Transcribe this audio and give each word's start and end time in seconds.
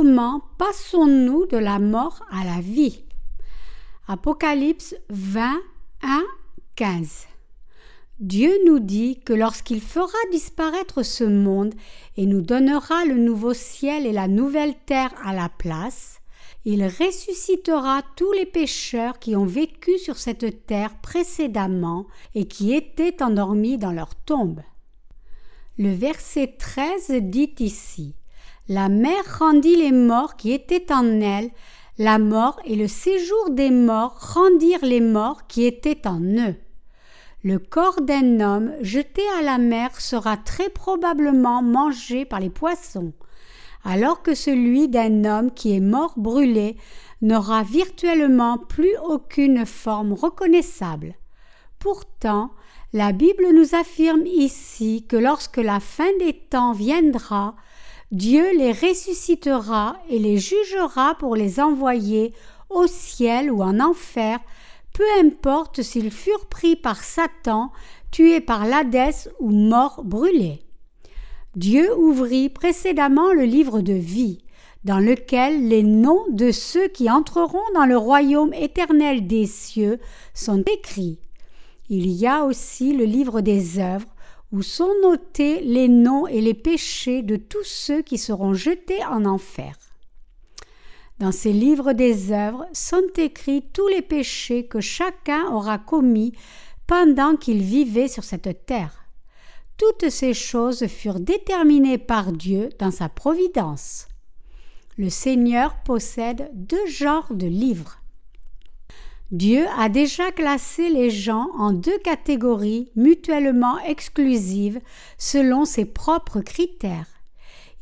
comment 0.00 0.40
passons-nous 0.56 1.44
de 1.44 1.58
la 1.58 1.78
mort 1.78 2.24
à 2.30 2.42
la 2.42 2.62
vie? 2.62 3.04
Apocalypse 4.08 4.96
20, 5.10 5.60
1, 6.02 6.22
15. 6.74 7.26
Dieu 8.18 8.50
nous 8.64 8.78
dit 8.78 9.20
que 9.20 9.34
lorsqu'il 9.34 9.82
fera 9.82 10.16
disparaître 10.32 11.02
ce 11.02 11.24
monde 11.24 11.74
et 12.16 12.24
nous 12.24 12.40
donnera 12.40 13.04
le 13.04 13.18
nouveau 13.18 13.52
ciel 13.52 14.06
et 14.06 14.12
la 14.12 14.26
nouvelle 14.26 14.74
terre 14.86 15.12
à 15.22 15.34
la 15.34 15.50
place, 15.50 16.20
il 16.64 16.82
ressuscitera 16.82 18.00
tous 18.16 18.32
les 18.32 18.46
pécheurs 18.46 19.18
qui 19.18 19.36
ont 19.36 19.44
vécu 19.44 19.98
sur 19.98 20.16
cette 20.16 20.64
terre 20.64 20.98
précédemment 21.02 22.06
et 22.34 22.48
qui 22.48 22.72
étaient 22.72 23.22
endormis 23.22 23.76
dans 23.76 23.92
leur 23.92 24.14
tombe. 24.14 24.62
Le 25.76 25.92
verset 25.92 26.54
13 26.58 27.16
dit 27.20 27.54
ici 27.58 28.14
La 28.68 28.88
mer 28.88 29.22
rendit 29.38 29.76
les 29.76 29.92
morts 29.92 30.36
qui 30.36 30.52
étaient 30.52 30.92
en 30.92 31.20
elle, 31.20 31.50
la 31.98 32.18
mort 32.18 32.60
et 32.64 32.76
le 32.76 32.88
séjour 32.88 33.50
des 33.50 33.70
morts 33.70 34.34
rendirent 34.34 34.84
les 34.84 35.00
morts 35.00 35.46
qui 35.46 35.64
étaient 35.64 36.06
en 36.06 36.20
eux. 36.20 36.54
Le 37.42 37.58
corps 37.58 38.00
d'un 38.00 38.40
homme 38.40 38.72
jeté 38.80 39.22
à 39.38 39.42
la 39.42 39.58
mer 39.58 40.00
sera 40.00 40.36
très 40.36 40.68
probablement 40.68 41.62
mangé 41.62 42.24
par 42.24 42.40
les 42.40 42.50
poissons 42.50 43.12
alors 43.84 44.22
que 44.22 44.34
celui 44.34 44.88
d'un 44.88 45.24
homme 45.24 45.52
qui 45.52 45.74
est 45.74 45.80
mort 45.80 46.14
brûlé 46.16 46.76
n'aura 47.22 47.62
virtuellement 47.62 48.58
plus 48.58 48.94
aucune 49.04 49.66
forme 49.66 50.12
reconnaissable. 50.12 51.14
Pourtant, 51.78 52.50
la 52.92 53.12
Bible 53.12 53.46
nous 53.54 53.74
affirme 53.74 54.26
ici 54.26 55.06
que 55.08 55.16
lorsque 55.16 55.58
la 55.58 55.80
fin 55.80 56.10
des 56.18 56.34
temps 56.34 56.72
viendra, 56.72 57.54
Dieu 58.10 58.44
les 58.56 58.72
ressuscitera 58.72 59.96
et 60.08 60.18
les 60.18 60.38
jugera 60.38 61.14
pour 61.14 61.36
les 61.36 61.60
envoyer 61.60 62.34
au 62.68 62.88
ciel 62.88 63.52
ou 63.52 63.62
en 63.62 63.78
enfer, 63.78 64.40
peu 64.92 65.04
importe 65.20 65.82
s'ils 65.82 66.10
furent 66.10 66.46
pris 66.46 66.74
par 66.74 67.04
Satan, 67.04 67.70
tués 68.10 68.40
par 68.40 68.66
l'Hadès 68.66 69.28
ou 69.38 69.50
morts 69.50 70.02
brûlés. 70.04 70.62
Dieu 71.54 71.96
ouvrit 71.96 72.48
précédemment 72.48 73.32
le 73.32 73.44
livre 73.44 73.80
de 73.80 73.92
vie, 73.92 74.38
dans 74.82 74.98
lequel 74.98 75.68
les 75.68 75.82
noms 75.82 76.24
de 76.30 76.50
ceux 76.50 76.88
qui 76.88 77.10
entreront 77.10 77.58
dans 77.74 77.86
le 77.86 77.96
royaume 77.96 78.54
éternel 78.54 79.26
des 79.26 79.46
cieux 79.46 80.00
sont 80.34 80.64
écrits. 80.72 81.18
Il 81.88 82.08
y 82.08 82.26
a 82.26 82.44
aussi 82.44 82.92
le 82.92 83.04
livre 83.04 83.40
des 83.40 83.78
œuvres, 83.78 84.06
où 84.52 84.62
sont 84.62 84.92
notés 85.02 85.60
les 85.60 85.88
noms 85.88 86.26
et 86.26 86.40
les 86.40 86.54
péchés 86.54 87.22
de 87.22 87.36
tous 87.36 87.64
ceux 87.64 88.02
qui 88.02 88.18
seront 88.18 88.54
jetés 88.54 89.04
en 89.04 89.24
enfer. 89.24 89.76
Dans 91.18 91.32
ces 91.32 91.52
livres 91.52 91.92
des 91.92 92.32
œuvres 92.32 92.66
sont 92.72 93.06
écrits 93.16 93.62
tous 93.72 93.86
les 93.88 94.02
péchés 94.02 94.66
que 94.66 94.80
chacun 94.80 95.48
aura 95.52 95.78
commis 95.78 96.32
pendant 96.86 97.36
qu'il 97.36 97.62
vivait 97.62 98.08
sur 98.08 98.24
cette 98.24 98.66
terre. 98.66 99.04
Toutes 99.76 100.10
ces 100.10 100.34
choses 100.34 100.86
furent 100.86 101.20
déterminées 101.20 101.98
par 101.98 102.32
Dieu 102.32 102.70
dans 102.78 102.90
sa 102.90 103.08
providence. 103.08 104.08
Le 104.96 105.08
Seigneur 105.08 105.82
possède 105.84 106.50
deux 106.54 106.86
genres 106.86 107.32
de 107.32 107.46
livres. 107.46 107.99
Dieu 109.30 109.64
a 109.78 109.88
déjà 109.88 110.32
classé 110.32 110.88
les 110.88 111.08
gens 111.08 111.50
en 111.56 111.72
deux 111.72 111.98
catégories 111.98 112.90
mutuellement 112.96 113.78
exclusives 113.80 114.80
selon 115.18 115.64
ses 115.64 115.84
propres 115.84 116.40
critères. 116.40 117.06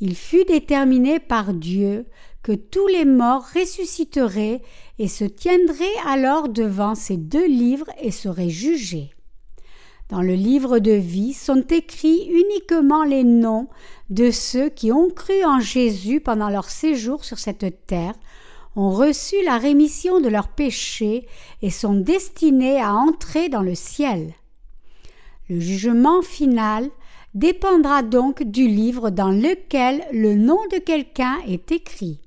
Il 0.01 0.15
fut 0.15 0.45
déterminé 0.45 1.19
par 1.19 1.55
Dieu 1.55 2.05
que 2.43 2.53
tous 2.53 2.87
les 2.89 3.07
morts 3.07 3.47
ressusciteraient 3.55 4.61
et 4.99 5.09
se 5.09 5.25
tiendraient 5.25 5.87
alors 6.07 6.51
devant 6.51 6.95
ces 6.95 7.17
deux 7.17 7.47
livres 7.47 7.91
et 8.01 8.11
seraient 8.11 8.51
jugés. 8.51 9.11
Dans 10.11 10.23
le 10.23 10.35
livre 10.35 10.79
de 10.79 10.93
vie 10.93 11.33
sont 11.33 11.65
écrits 11.71 12.31
uniquement 12.31 13.05
les 13.05 13.25
noms 13.25 13.69
de 14.11 14.31
ceux 14.31 14.69
qui 14.69 14.93
ont 14.93 15.11
cru 15.11 15.45
en 15.45 15.61
Jésus 15.61 16.21
pendant 16.21 16.49
leur 16.49 16.71
séjour 16.71 17.25
sur 17.25 17.39
cette 17.39 17.87
terre, 17.87 18.15
ont 18.77 18.91
reçu 18.91 19.37
la 19.45 19.59
rémission 19.59 20.21
de 20.21 20.29
leurs 20.29 20.49
péchés 20.49 21.27
et 21.63 21.71
sont 21.71 21.95
destinés 21.95 22.81
à 22.81 22.95
entrer 22.95 23.49
dans 23.49 23.63
le 23.63 23.75
ciel. 23.75 24.35
Le 25.49 25.61
jugement 25.61 26.23
final 26.23 26.89
dépendra 27.35 28.03
donc 28.03 28.43
du 28.43 28.69
livre 28.69 29.11
dans 29.11 29.31
lequel 29.31 30.05
le 30.13 30.35
nom 30.35 30.61
de 30.73 30.79
quelqu'un 30.79 31.39
est 31.47 31.73
écrit. 31.73 32.21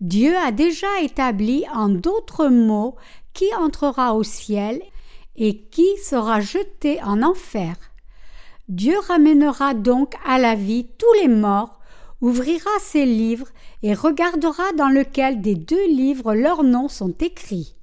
Dieu 0.00 0.36
a 0.36 0.50
déjà 0.50 0.86
établi 1.02 1.64
en 1.74 1.88
d'autres 1.88 2.48
mots 2.48 2.96
qui 3.34 3.46
entrera 3.54 4.14
au 4.14 4.22
ciel 4.22 4.80
et 5.36 5.58
qui 5.68 5.86
sera 5.98 6.40
jeté 6.40 7.02
en 7.02 7.22
enfer. 7.22 7.74
Dieu 8.68 8.96
ramènera 9.08 9.74
donc 9.74 10.14
à 10.24 10.38
la 10.38 10.54
vie 10.54 10.86
tous 10.96 11.12
les 11.20 11.28
morts, 11.28 11.80
ouvrira 12.20 12.70
ses 12.80 13.04
livres 13.04 13.48
et 13.82 13.94
regardera 13.94 14.72
dans 14.76 14.88
lequel 14.88 15.40
des 15.40 15.54
deux 15.54 15.86
livres 15.88 16.34
leurs 16.34 16.62
noms 16.62 16.88
sont 16.88 17.14
écrits. 17.20 17.76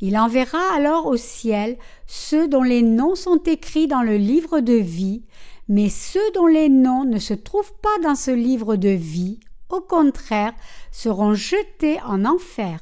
Il 0.00 0.16
enverra 0.16 0.62
alors 0.74 1.06
au 1.06 1.16
ciel 1.16 1.76
ceux 2.06 2.48
dont 2.48 2.62
les 2.62 2.82
noms 2.82 3.16
sont 3.16 3.42
écrits 3.44 3.88
dans 3.88 4.02
le 4.02 4.16
livre 4.16 4.60
de 4.60 4.74
vie, 4.74 5.24
mais 5.68 5.88
ceux 5.88 6.30
dont 6.34 6.46
les 6.46 6.68
noms 6.68 7.04
ne 7.04 7.18
se 7.18 7.34
trouvent 7.34 7.74
pas 7.82 7.98
dans 8.02 8.14
ce 8.14 8.30
livre 8.30 8.76
de 8.76 8.88
vie, 8.88 9.40
au 9.70 9.80
contraire, 9.80 10.54
seront 10.92 11.34
jetés 11.34 12.00
en 12.06 12.24
enfer. 12.24 12.80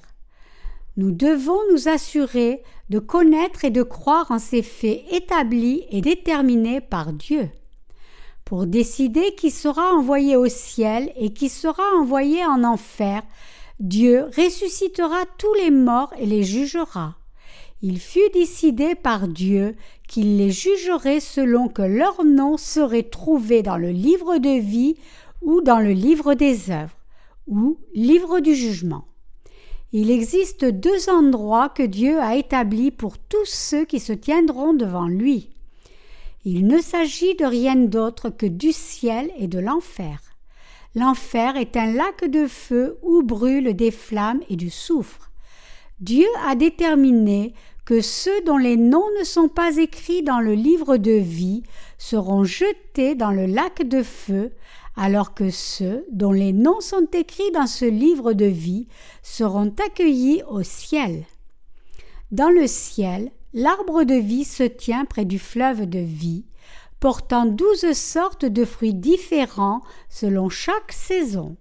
Nous 0.97 1.11
devons 1.11 1.59
nous 1.73 1.89
assurer 1.89 2.63
de 2.91 2.99
connaître 2.99 3.65
et 3.65 3.71
de 3.71 3.83
croire 3.83 4.31
en 4.31 4.39
ces 4.39 4.63
faits 4.63 5.03
établis 5.11 5.85
et 5.91 6.01
déterminés 6.01 6.81
par 6.81 7.13
Dieu. 7.13 7.51
Pour 8.47 8.69
décider 8.69 9.35
qui 9.35 9.51
sera 9.51 9.93
envoyé 9.93 10.37
au 10.37 10.47
ciel 10.47 11.13
et 11.17 11.33
qui 11.33 11.49
sera 11.49 11.83
envoyé 11.99 12.47
en 12.47 12.63
enfer, 12.63 13.23
Dieu 13.81 14.27
ressuscitera 14.37 15.25
tous 15.37 15.53
les 15.55 15.73
morts 15.73 16.15
et 16.17 16.27
les 16.27 16.45
jugera. 16.45 17.17
Il 17.83 17.99
fut 17.99 18.31
décidé 18.33 18.95
par 18.95 19.27
Dieu 19.27 19.75
qu'il 20.07 20.37
les 20.37 20.53
jugerait 20.53 21.19
selon 21.19 21.67
que 21.67 21.83
leur 21.83 22.25
nom 22.25 22.57
serait 22.57 23.03
trouvé 23.03 23.63
dans 23.63 23.77
le 23.77 23.91
livre 23.91 24.39
de 24.39 24.61
vie 24.61 24.95
ou 25.43 25.61
dans 25.61 25.81
le 25.81 25.91
livre 25.91 26.35
des 26.35 26.71
œuvres, 26.71 26.97
ou 27.49 27.79
livre 27.95 28.39
du 28.39 28.55
jugement. 28.55 29.09
Il 29.91 30.09
existe 30.09 30.65
deux 30.65 31.11
endroits 31.11 31.69
que 31.69 31.83
Dieu 31.83 32.21
a 32.21 32.37
établis 32.37 32.93
pour 32.93 33.19
tous 33.19 33.45
ceux 33.47 33.85
qui 33.85 33.99
se 33.99 34.13
tiendront 34.13 34.73
devant 34.73 35.09
lui. 35.09 35.51
Il 36.49 36.69
ne 36.69 36.81
s'agit 36.81 37.35
de 37.35 37.45
rien 37.45 37.75
d'autre 37.75 38.31
que 38.31 38.47
du 38.47 38.71
ciel 38.73 39.33
et 39.37 39.49
de 39.49 39.59
l'enfer. 39.59 40.21
L'enfer 40.95 41.57
est 41.57 41.77
un 41.77 41.93
lac 41.93 42.25
de 42.25 42.47
feu 42.47 43.01
où 43.03 43.25
brûlent 43.25 43.75
des 43.75 43.91
flammes 43.91 44.41
et 44.49 44.55
du 44.55 44.71
soufre. 44.71 45.33
Dieu 45.99 46.29
a 46.47 46.55
déterminé 46.55 47.53
que 47.85 48.01
ceux 48.01 48.41
dont 48.43 48.59
les 48.59 48.77
noms 48.77 49.09
ne 49.19 49.25
sont 49.25 49.49
pas 49.49 49.79
écrits 49.79 50.23
dans 50.23 50.39
le 50.39 50.55
livre 50.55 50.99
de 50.99 51.11
vie 51.11 51.65
seront 51.99 52.45
jetés 52.45 53.17
dans 53.17 53.33
le 53.33 53.47
lac 53.47 53.83
de 53.83 54.05
feu 54.05 54.53
alors 54.95 55.35
que 55.35 55.51
ceux 55.51 56.07
dont 56.13 56.31
les 56.31 56.53
noms 56.53 56.81
sont 56.81 57.09
écrits 57.13 57.51
dans 57.55 57.67
ce 57.67 57.87
livre 57.87 58.35
de 58.35 58.47
vie 58.47 58.87
seront 59.21 59.75
accueillis 59.85 60.45
au 60.49 60.63
ciel. 60.63 61.25
Dans 62.31 62.51
le 62.51 62.69
ciel, 62.69 63.33
l'arbre 63.57 64.05
de 64.05 64.15
vie 64.15 64.45
se 64.45 64.63
tient 64.63 65.07
près 65.07 65.25
du 65.25 65.39
fleuve 65.39 65.87
de 65.87 65.99
vie, 65.99 66.45
portant 67.01 67.47
douze 67.47 67.93
sortes 67.95 68.45
de 68.45 68.67
fruits 68.67 68.95
différents 68.95 69.81
selon 70.11 70.51
chaque 70.51 70.93
saison. 70.93 71.57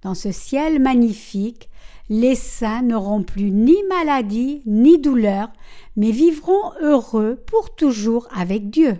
Dans 0.00 0.14
ce 0.14 0.32
ciel 0.32 0.80
magnifique, 0.80 1.68
les 2.08 2.34
saints 2.34 2.80
n'auront 2.80 3.22
plus 3.22 3.50
ni 3.50 3.76
maladie 3.90 4.62
ni 4.64 4.98
douleur, 4.98 5.50
mais 5.96 6.12
vivront 6.12 6.72
heureux 6.80 7.38
pour 7.46 7.74
toujours 7.74 8.26
avec 8.34 8.70
Dieu. 8.70 8.96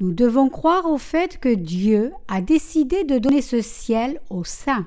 Nous 0.00 0.12
devons 0.12 0.50
croire 0.50 0.84
au 0.84 0.98
fait 0.98 1.38
que 1.38 1.54
Dieu 1.54 2.12
a 2.28 2.42
décidé 2.42 3.04
de 3.04 3.18
donner 3.18 3.40
ce 3.40 3.62
ciel 3.62 4.20
aux 4.28 4.44
saints. 4.44 4.86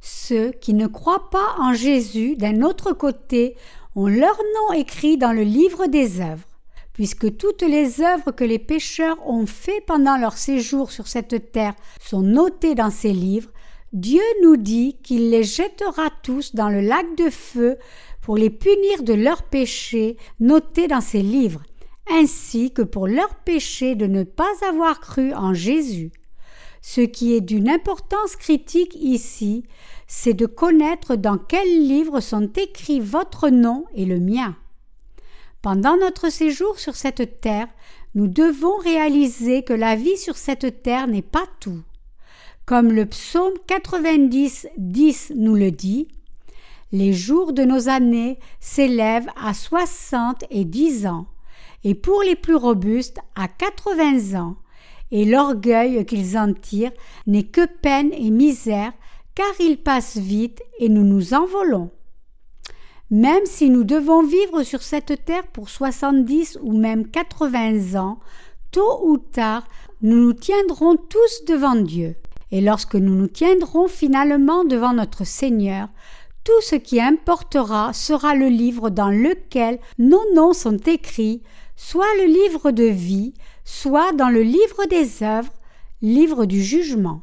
Ceux 0.00 0.50
qui 0.50 0.74
ne 0.74 0.88
croient 0.88 1.30
pas 1.30 1.54
en 1.58 1.74
Jésus 1.74 2.34
d'un 2.34 2.62
autre 2.62 2.92
côté 2.92 3.56
ont 3.98 4.06
leur 4.06 4.36
nom 4.36 4.74
écrit 4.74 5.18
dans 5.18 5.32
le 5.32 5.42
livre 5.42 5.86
des 5.86 6.20
œuvres. 6.20 6.46
Puisque 6.92 7.36
toutes 7.36 7.62
les 7.62 8.00
œuvres 8.00 8.30
que 8.30 8.44
les 8.44 8.60
pécheurs 8.60 9.18
ont 9.28 9.44
faites 9.44 9.86
pendant 9.86 10.16
leur 10.16 10.38
séjour 10.38 10.92
sur 10.92 11.08
cette 11.08 11.50
terre 11.50 11.74
sont 12.00 12.22
notées 12.22 12.76
dans 12.76 12.90
ces 12.90 13.12
livres, 13.12 13.50
Dieu 13.92 14.22
nous 14.44 14.56
dit 14.56 14.98
qu'il 15.02 15.30
les 15.30 15.42
jettera 15.42 16.10
tous 16.22 16.54
dans 16.54 16.68
le 16.68 16.80
lac 16.80 17.06
de 17.16 17.28
feu 17.28 17.76
pour 18.22 18.36
les 18.36 18.50
punir 18.50 19.02
de 19.02 19.14
leurs 19.14 19.42
péchés 19.42 20.16
notés 20.38 20.86
dans 20.86 21.00
ces 21.00 21.22
livres 21.22 21.62
ainsi 22.10 22.72
que 22.72 22.82
pour 22.82 23.06
leur 23.06 23.34
péché 23.34 23.94
de 23.94 24.06
ne 24.06 24.22
pas 24.22 24.52
avoir 24.66 25.00
cru 25.00 25.34
en 25.34 25.54
Jésus. 25.54 26.10
Ce 26.80 27.00
qui 27.00 27.34
est 27.34 27.40
d'une 27.40 27.68
importance 27.68 28.36
critique 28.36 28.96
ici, 29.00 29.64
c'est 30.06 30.34
de 30.34 30.46
connaître 30.46 31.16
dans 31.16 31.38
quel 31.38 31.86
livre 31.86 32.20
sont 32.20 32.50
écrits 32.54 33.00
votre 33.00 33.48
nom 33.48 33.84
et 33.94 34.04
le 34.04 34.20
mien. 34.20 34.56
Pendant 35.60 35.96
notre 35.96 36.30
séjour 36.30 36.78
sur 36.78 36.94
cette 36.94 37.40
terre, 37.40 37.68
nous 38.14 38.28
devons 38.28 38.76
réaliser 38.76 39.64
que 39.64 39.72
la 39.72 39.96
vie 39.96 40.16
sur 40.16 40.36
cette 40.36 40.82
terre 40.82 41.08
n'est 41.08 41.22
pas 41.22 41.46
tout. 41.60 41.82
Comme 42.64 42.92
le 42.92 43.06
psaume 43.06 43.54
90, 43.66 44.68
10 44.76 45.32
nous 45.36 45.54
le 45.54 45.70
dit, 45.70 46.08
les 46.92 47.12
jours 47.12 47.52
de 47.52 47.64
nos 47.64 47.88
années 47.88 48.38
s'élèvent 48.60 49.30
à 49.36 49.52
soixante 49.52 50.44
et 50.50 50.64
dix 50.64 51.06
ans, 51.06 51.26
et 51.84 51.94
pour 51.94 52.22
les 52.22 52.36
plus 52.36 52.54
robustes 52.56 53.18
à 53.34 53.48
quatre-vingts 53.48 54.38
ans, 54.38 54.56
et 55.10 55.24
l'orgueil 55.24 56.04
qu'ils 56.04 56.36
en 56.36 56.52
tirent 56.52 56.92
n'est 57.26 57.44
que 57.44 57.66
peine 57.66 58.12
et 58.12 58.30
misère, 58.30 58.92
car 59.34 59.52
ils 59.60 59.78
passent 59.78 60.16
vite 60.16 60.60
et 60.78 60.88
nous 60.88 61.04
nous 61.04 61.34
envolons. 61.34 61.90
Même 63.10 63.46
si 63.46 63.70
nous 63.70 63.84
devons 63.84 64.22
vivre 64.22 64.62
sur 64.62 64.82
cette 64.82 65.24
terre 65.24 65.46
pour 65.46 65.70
soixante-dix 65.70 66.58
ou 66.62 66.76
même 66.76 67.06
quatre-vingts 67.06 67.98
ans, 67.98 68.18
tôt 68.70 69.00
ou 69.04 69.16
tard, 69.16 69.66
nous 70.02 70.16
nous 70.16 70.32
tiendrons 70.34 70.96
tous 70.96 71.44
devant 71.46 71.76
Dieu. 71.76 72.16
Et 72.50 72.60
lorsque 72.60 72.96
nous 72.96 73.14
nous 73.14 73.26
tiendrons 73.26 73.88
finalement 73.88 74.64
devant 74.64 74.92
notre 74.92 75.24
Seigneur, 75.24 75.88
tout 76.44 76.60
ce 76.62 76.76
qui 76.76 77.00
importera 77.00 77.92
sera 77.92 78.34
le 78.34 78.48
livre 78.48 78.90
dans 78.90 79.10
lequel 79.10 79.78
nos 79.98 80.22
noms 80.34 80.52
sont 80.52 80.78
écrits, 80.78 81.42
soit 81.78 82.12
le 82.16 82.24
livre 82.24 82.72
de 82.72 82.82
vie, 82.82 83.34
soit 83.64 84.12
dans 84.12 84.30
le 84.30 84.42
livre 84.42 84.84
des 84.90 85.22
œuvres, 85.22 85.52
livre 86.02 86.44
du 86.44 86.60
jugement. 86.60 87.22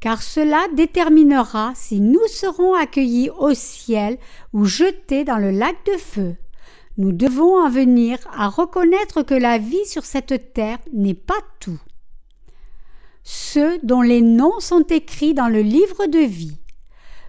Car 0.00 0.22
cela 0.22 0.66
déterminera 0.74 1.72
si 1.76 2.00
nous 2.00 2.26
serons 2.26 2.74
accueillis 2.74 3.30
au 3.30 3.54
ciel 3.54 4.18
ou 4.52 4.64
jetés 4.64 5.22
dans 5.22 5.38
le 5.38 5.52
lac 5.52 5.76
de 5.86 5.98
feu. 5.98 6.34
Nous 6.98 7.12
devons 7.12 7.62
en 7.62 7.70
venir 7.70 8.18
à 8.36 8.48
reconnaître 8.48 9.22
que 9.22 9.34
la 9.34 9.56
vie 9.56 9.86
sur 9.86 10.04
cette 10.04 10.52
terre 10.52 10.78
n'est 10.92 11.14
pas 11.14 11.40
tout. 11.60 11.80
Ceux 13.22 13.78
dont 13.84 14.02
les 14.02 14.20
noms 14.20 14.58
sont 14.58 14.84
écrits 14.88 15.32
dans 15.32 15.48
le 15.48 15.62
livre 15.62 16.06
de 16.06 16.18
vie. 16.18 16.58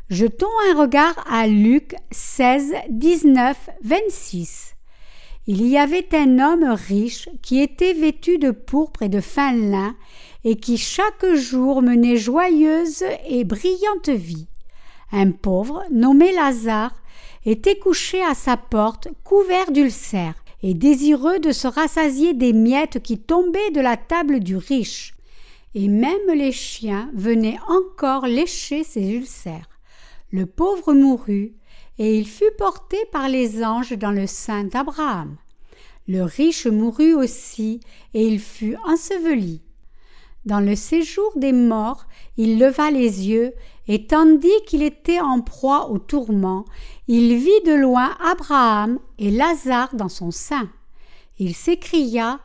Jetons 0.09 0.47
un 0.71 0.79
regard 0.79 1.23
à 1.31 1.45
Luc 1.45 1.95
16, 2.11 2.73
19, 2.89 3.69
26. 3.83 4.76
Il 5.49 5.65
y 5.65 5.77
avait 5.77 6.13
un 6.13 6.39
homme 6.39 6.65
riche 6.65 7.29
qui 7.41 7.61
était 7.61 7.93
vêtu 7.93 8.37
de 8.37 8.51
pourpre 8.51 9.03
et 9.03 9.09
de 9.09 9.21
fin 9.21 9.53
lin 9.53 9.95
et 10.43 10.57
qui 10.57 10.77
chaque 10.77 11.25
jour 11.35 11.81
menait 11.81 12.17
joyeuse 12.17 13.05
et 13.29 13.45
brillante 13.45 14.09
vie. 14.09 14.47
Un 15.13 15.31
pauvre, 15.31 15.85
nommé 15.89 16.33
Lazare, 16.33 17.01
était 17.45 17.79
couché 17.79 18.21
à 18.21 18.33
sa 18.33 18.57
porte, 18.57 19.07
couvert 19.23 19.71
d'ulcères, 19.71 20.35
et 20.63 20.73
désireux 20.73 21.39
de 21.39 21.53
se 21.53 21.67
rassasier 21.67 22.33
des 22.33 22.51
miettes 22.51 23.01
qui 23.01 23.17
tombaient 23.17 23.71
de 23.71 23.79
la 23.79 23.95
table 23.95 24.41
du 24.41 24.57
riche. 24.57 25.13
Et 25.75 25.87
même 25.87 26.27
les 26.35 26.51
chiens 26.51 27.09
venaient 27.13 27.59
encore 27.69 28.27
lécher 28.27 28.83
ses 28.83 29.11
ulcères. 29.11 29.69
Le 30.29 30.45
pauvre 30.45 30.93
mourut, 30.93 31.53
et 31.99 32.17
il 32.17 32.27
fut 32.27 32.51
porté 32.57 32.97
par 33.11 33.29
les 33.29 33.63
anges 33.63 33.97
dans 33.97 34.11
le 34.11 34.27
sein 34.27 34.63
d'Abraham. 34.63 35.35
Le 36.07 36.23
riche 36.23 36.67
mourut 36.67 37.13
aussi, 37.13 37.79
et 38.13 38.25
il 38.25 38.39
fut 38.39 38.77
enseveli. 38.85 39.61
Dans 40.45 40.61
le 40.61 40.75
séjour 40.75 41.33
des 41.35 41.51
morts, 41.51 42.05
il 42.37 42.57
leva 42.57 42.89
les 42.91 43.27
yeux, 43.27 43.53
et 43.89 44.07
tandis 44.07 44.47
qu'il 44.65 44.83
était 44.83 45.19
en 45.19 45.41
proie 45.41 45.89
au 45.89 45.97
tourment, 45.97 46.63
il 47.07 47.35
vit 47.35 47.61
de 47.65 47.73
loin 47.73 48.15
Abraham 48.23 48.99
et 49.19 49.31
Lazare 49.31 49.93
dans 49.95 50.09
son 50.09 50.31
sein. 50.31 50.69
Il 51.39 51.53
s'écria 51.55 52.39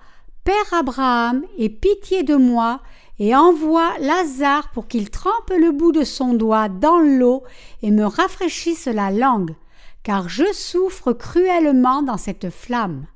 Père 0.45 0.73
Abraham, 0.73 1.45
aie 1.59 1.69
pitié 1.69 2.25
de 2.25 2.35
moi, 2.35 2.81
et 3.19 3.35
envoie 3.35 3.99
Lazare 3.99 4.71
pour 4.73 4.89
qu'il 4.89 5.11
trempe 5.11 5.51
le 5.51 5.71
bout 5.71 5.93
de 5.93 6.05
son 6.05 6.35
doigt 6.35 6.69
dans 6.69 6.99
l'eau 6.99 7.43
et 7.83 7.91
me 7.91 8.05
rafraîchisse 8.05 8.87
la 8.87 9.11
langue, 9.11 9.55
car 10.03 10.29
je 10.29 10.53
souffre 10.53 11.13
cruellement 11.13 12.03
dans 12.03 12.17
cette 12.17 12.51
flamme. 12.51 13.07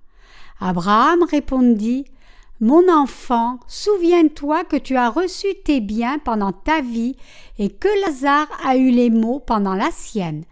Abraham 0.61 1.23
répondit 1.25 2.05
Mon 2.61 2.89
enfant, 2.93 3.59
souviens-toi 3.67 4.65
que 4.65 4.77
tu 4.77 4.97
as 4.97 5.11
reçu 5.11 5.49
tes 5.65 5.81
biens 5.81 6.19
pendant 6.19 6.53
ta 6.53 6.81
vie 6.81 7.17
et 7.59 7.71
que 7.71 7.89
Lazare 8.07 8.49
a 8.65 8.77
eu 8.77 8.91
les 8.91 9.11
maux 9.11 9.41
pendant 9.41 9.75
la 9.75 9.91
sienne. 9.91 10.45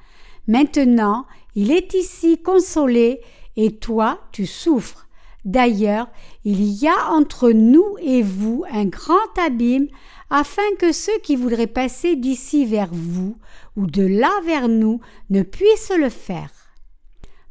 Maintenant, 0.46 1.26
il 1.54 1.70
est 1.70 1.94
ici 1.94 2.42
consolé 2.42 3.20
et 3.56 3.76
toi 3.76 4.18
tu 4.32 4.46
souffres. 4.46 5.03
D'ailleurs, 5.44 6.08
il 6.44 6.62
y 6.62 6.88
a 6.88 7.10
entre 7.10 7.50
nous 7.50 7.96
et 8.00 8.22
vous 8.22 8.64
un 8.70 8.86
grand 8.86 9.38
abîme, 9.38 9.88
afin 10.30 10.62
que 10.78 10.92
ceux 10.92 11.18
qui 11.22 11.36
voudraient 11.36 11.66
passer 11.66 12.16
d'ici 12.16 12.64
vers 12.64 12.88
vous 12.90 13.36
ou 13.76 13.86
de 13.86 14.02
là 14.02 14.32
vers 14.44 14.68
nous 14.68 15.00
ne 15.30 15.42
puissent 15.42 15.92
le 15.96 16.08
faire. 16.08 16.50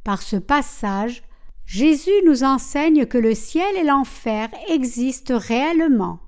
Par 0.03 0.21
ce 0.21 0.35
passage, 0.35 1.23
Jésus 1.65 2.11
nous 2.25 2.43
enseigne 2.43 3.05
que 3.05 3.17
le 3.17 3.35
ciel 3.35 3.75
et 3.77 3.83
l'enfer 3.83 4.49
existent 4.67 5.37
réellement. 5.37 6.19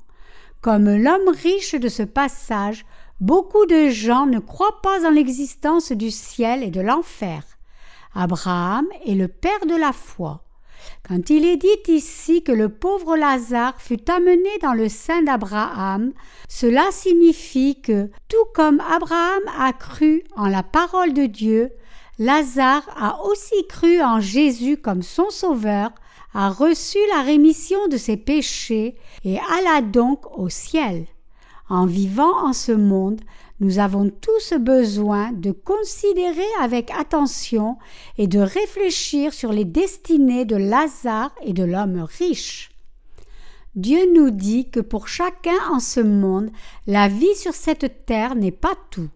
Comme 0.62 0.90
l'homme 0.96 1.30
riche 1.30 1.76
de 1.76 1.90
ce 1.90 2.04
passage, 2.04 2.86
beaucoup 3.20 3.66
de 3.66 3.90
gens 3.90 4.26
ne 4.26 4.40
croient 4.40 4.82
pas 4.82 5.06
en 5.06 5.12
l'existence 5.12 5.92
du 5.92 6.10
ciel 6.10 6.64
et 6.64 6.72
de 6.72 6.82
l'enfer. 6.82 7.44
Abraham 8.14 8.88
est 9.06 9.16
le 9.16 9.28
père 9.28 9.66
de 9.68 9.76
la 9.76 9.92
foi. 9.92 10.45
Quand 11.08 11.30
il 11.30 11.46
est 11.46 11.58
dit 11.58 11.94
ici 11.94 12.44
que 12.44 12.52
le 12.52 12.70
pauvre 12.70 13.16
Lazare 13.16 13.76
fut 13.80 14.10
amené 14.10 14.50
dans 14.62 14.74
le 14.74 14.90
sein 14.90 15.22
d'Abraham, 15.22 16.12
cela 16.50 16.88
signifie 16.92 17.82
que, 17.82 18.10
tout 18.28 18.46
comme 18.54 18.82
Abraham 18.92 19.42
a 19.60 19.74
cru 19.74 20.24
en 20.36 20.48
la 20.48 20.64
parole 20.64 21.14
de 21.14 21.26
Dieu, 21.26 21.72
Lazare 22.18 22.88
a 22.98 23.24
aussi 23.26 23.68
cru 23.68 24.02
en 24.02 24.20
Jésus 24.20 24.78
comme 24.78 25.04
son 25.04 25.30
sauveur, 25.30 25.92
a 26.34 26.50
reçu 26.50 26.98
la 27.14 27.22
rémission 27.22 27.88
de 27.88 27.98
ses 27.98 28.18
péchés 28.18 28.96
et 29.24 29.38
alla 29.58 29.82
donc 29.82 30.26
au 30.38 30.50
ciel. 30.50 31.06
En 31.70 31.86
vivant 31.86 32.46
en 32.46 32.54
ce 32.54 32.72
monde, 32.72 33.22
nous 33.60 33.80
avons 33.80 34.10
tous 34.10 34.54
besoin 34.54 35.32
de 35.32 35.52
considérer 35.52 36.44
avec 36.62 36.92
attention 36.92 37.78
et 38.18 38.28
de 38.28 38.40
réfléchir 38.40 39.34
sur 39.34 39.54
les 39.54 39.66
destinées 39.66 40.46
de 40.46 40.58
Lazare 40.58 41.34
et 41.42 41.54
de 41.54 41.64
l'homme 41.64 42.02
riche. 42.02 42.72
Dieu 43.76 44.12
nous 44.14 44.30
dit 44.30 44.70
que 44.70 44.80
pour 44.80 45.08
chacun 45.08 45.58
en 45.72 45.80
ce 45.80 46.00
monde, 46.00 46.50
la 46.88 47.08
vie 47.08 47.36
sur 47.36 47.54
cette 47.54 48.06
terre 48.06 48.36
n'est 48.36 48.52
pas 48.52 48.76
tout. 48.90 49.10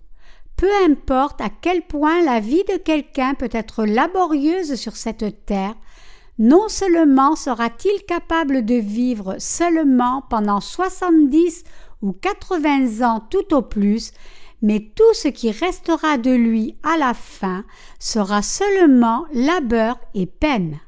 Peu 0.58 0.69
importe 0.86 1.39
à 1.39 1.50
quel 1.50 1.81
point 1.81 2.22
la 2.24 2.41
vie 2.41 2.63
de 2.67 2.77
quelqu'un 2.77 3.34
peut 3.34 3.50
être 3.51 3.86
laborieuse 3.86 4.75
sur 4.75 4.98
cette 4.98 5.46
terre, 5.46 5.75
non 6.38 6.67
seulement 6.67 7.36
sera-t-il 7.36 8.05
capable 8.05 8.65
de 8.65 8.75
vivre 8.75 9.36
seulement 9.39 10.24
pendant 10.29 10.62
soixante-dix 10.62 11.63
ou 12.01 12.13
quatre-vingts 12.13 13.01
ans 13.01 13.22
tout 13.29 13.53
au 13.53 13.62
plus, 13.62 14.12
mais 14.62 14.91
tout 14.96 15.13
ce 15.13 15.27
qui 15.27 15.51
restera 15.51 16.18
de 16.18 16.32
lui 16.32 16.77
à 16.84 16.98
la 16.98 17.13
fin 17.13 17.63
sera 18.00 18.41
seulement 18.41 19.25
labeur 19.34 19.98
et 20.13 20.25
peine. 20.25 20.79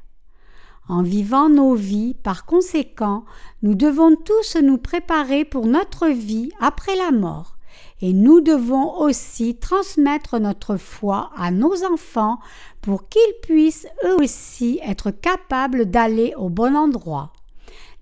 En 0.89 1.03
vivant 1.03 1.47
nos 1.47 1.73
vies, 1.73 2.15
par 2.15 2.45
conséquent, 2.45 3.23
nous 3.61 3.75
devons 3.75 4.15
tous 4.15 4.57
nous 4.57 4.77
préparer 4.77 5.45
pour 5.45 5.65
notre 5.65 6.07
vie 6.07 6.51
après 6.59 6.95
la 6.95 7.11
mort, 7.11 7.57
et 8.01 8.13
nous 8.13 8.41
devons 8.41 8.99
aussi 8.99 9.55
transmettre 9.55 10.39
notre 10.39 10.75
foi 10.75 11.29
à 11.37 11.51
nos 11.51 11.85
enfants 11.85 12.39
pour 12.81 13.07
qu'ils 13.07 13.21
puissent 13.41 13.87
eux 14.05 14.21
aussi 14.21 14.79
être 14.83 15.11
capables 15.11 15.85
d'aller 15.85 16.33
au 16.35 16.49
bon 16.49 16.75
endroit. 16.75 17.31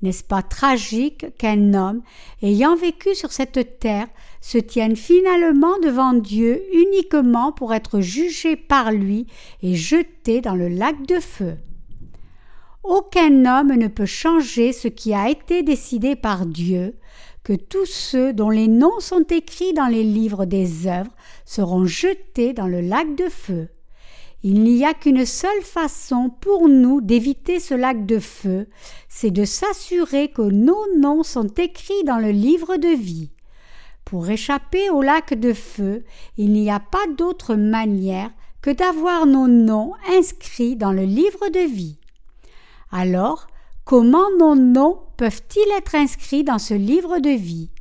N'est-ce 0.01 0.23
pas 0.23 0.41
tragique 0.41 1.25
qu'un 1.37 1.73
homme, 1.73 2.01
ayant 2.41 2.75
vécu 2.75 3.15
sur 3.15 3.31
cette 3.31 3.79
terre, 3.79 4.07
se 4.39 4.57
tienne 4.57 4.95
finalement 4.95 5.77
devant 5.83 6.13
Dieu 6.13 6.63
uniquement 6.73 7.51
pour 7.51 7.73
être 7.73 7.99
jugé 7.99 8.55
par 8.55 8.91
lui 8.91 9.27
et 9.61 9.75
jeté 9.75 10.39
dans 10.39 10.55
le 10.55 10.69
lac 10.69 11.05
de 11.05 11.19
feu? 11.19 11.57
Aucun 12.83 13.45
homme 13.45 13.75
ne 13.75 13.87
peut 13.87 14.05
changer 14.05 14.71
ce 14.71 14.87
qui 14.87 15.13
a 15.13 15.29
été 15.29 15.63
décidé 15.63 16.15
par 16.15 16.45
Dieu, 16.45 16.95
que 17.43 17.53
tous 17.53 17.85
ceux 17.85 18.31
dont 18.31 18.49
les 18.49 18.67
noms 18.67 18.99
sont 18.99 19.25
écrits 19.29 19.73
dans 19.73 19.87
les 19.87 20.03
livres 20.03 20.45
des 20.45 20.87
œuvres 20.87 21.11
seront 21.45 21.85
jetés 21.85 22.53
dans 22.53 22.67
le 22.67 22.79
lac 22.79 23.15
de 23.15 23.27
feu. 23.27 23.67
Il 24.41 24.63
n'y 24.63 24.85
a 24.85 24.93
qu'une 24.93 25.25
seule 25.25 25.61
façon 25.61 26.29
pour 26.29 26.69
nous 26.69 27.01
d'éviter 27.01 27.59
ce 27.59 27.73
lac 27.73 28.05
de 28.05 28.19
feu, 28.19 28.67
c'est 29.09 29.31
de 29.31 29.43
s'assurer 29.43 30.29
que 30.29 30.41
nos 30.41 30.85
noms 30.97 31.23
sont 31.23 31.47
écrits 31.47 32.03
dans 32.05 32.19
le 32.19 32.31
livre 32.31 32.77
de 32.77 32.87
vie. 32.87 33.31
Pour 34.05 34.29
échapper 34.29 34.89
au 34.89 35.01
lac 35.01 35.33
de 35.33 35.53
feu, 35.53 36.05
il 36.37 36.53
n'y 36.53 36.71
a 36.71 36.79
pas 36.79 37.05
d'autre 37.17 37.55
manière 37.55 38.31
que 38.61 38.69
d'avoir 38.71 39.25
nos 39.25 39.47
noms 39.47 39.93
inscrits 40.09 40.77
dans 40.77 40.93
le 40.93 41.03
livre 41.03 41.49
de 41.49 41.59
vie. 41.59 41.97
Alors, 42.91 43.47
comment 43.83 44.29
nos 44.39 44.55
noms 44.55 44.99
peuvent-ils 45.17 45.77
être 45.77 45.95
inscrits 45.95 46.43
dans 46.43 46.59
ce 46.59 46.73
livre 46.73 47.19
de 47.19 47.29
vie? 47.29 47.71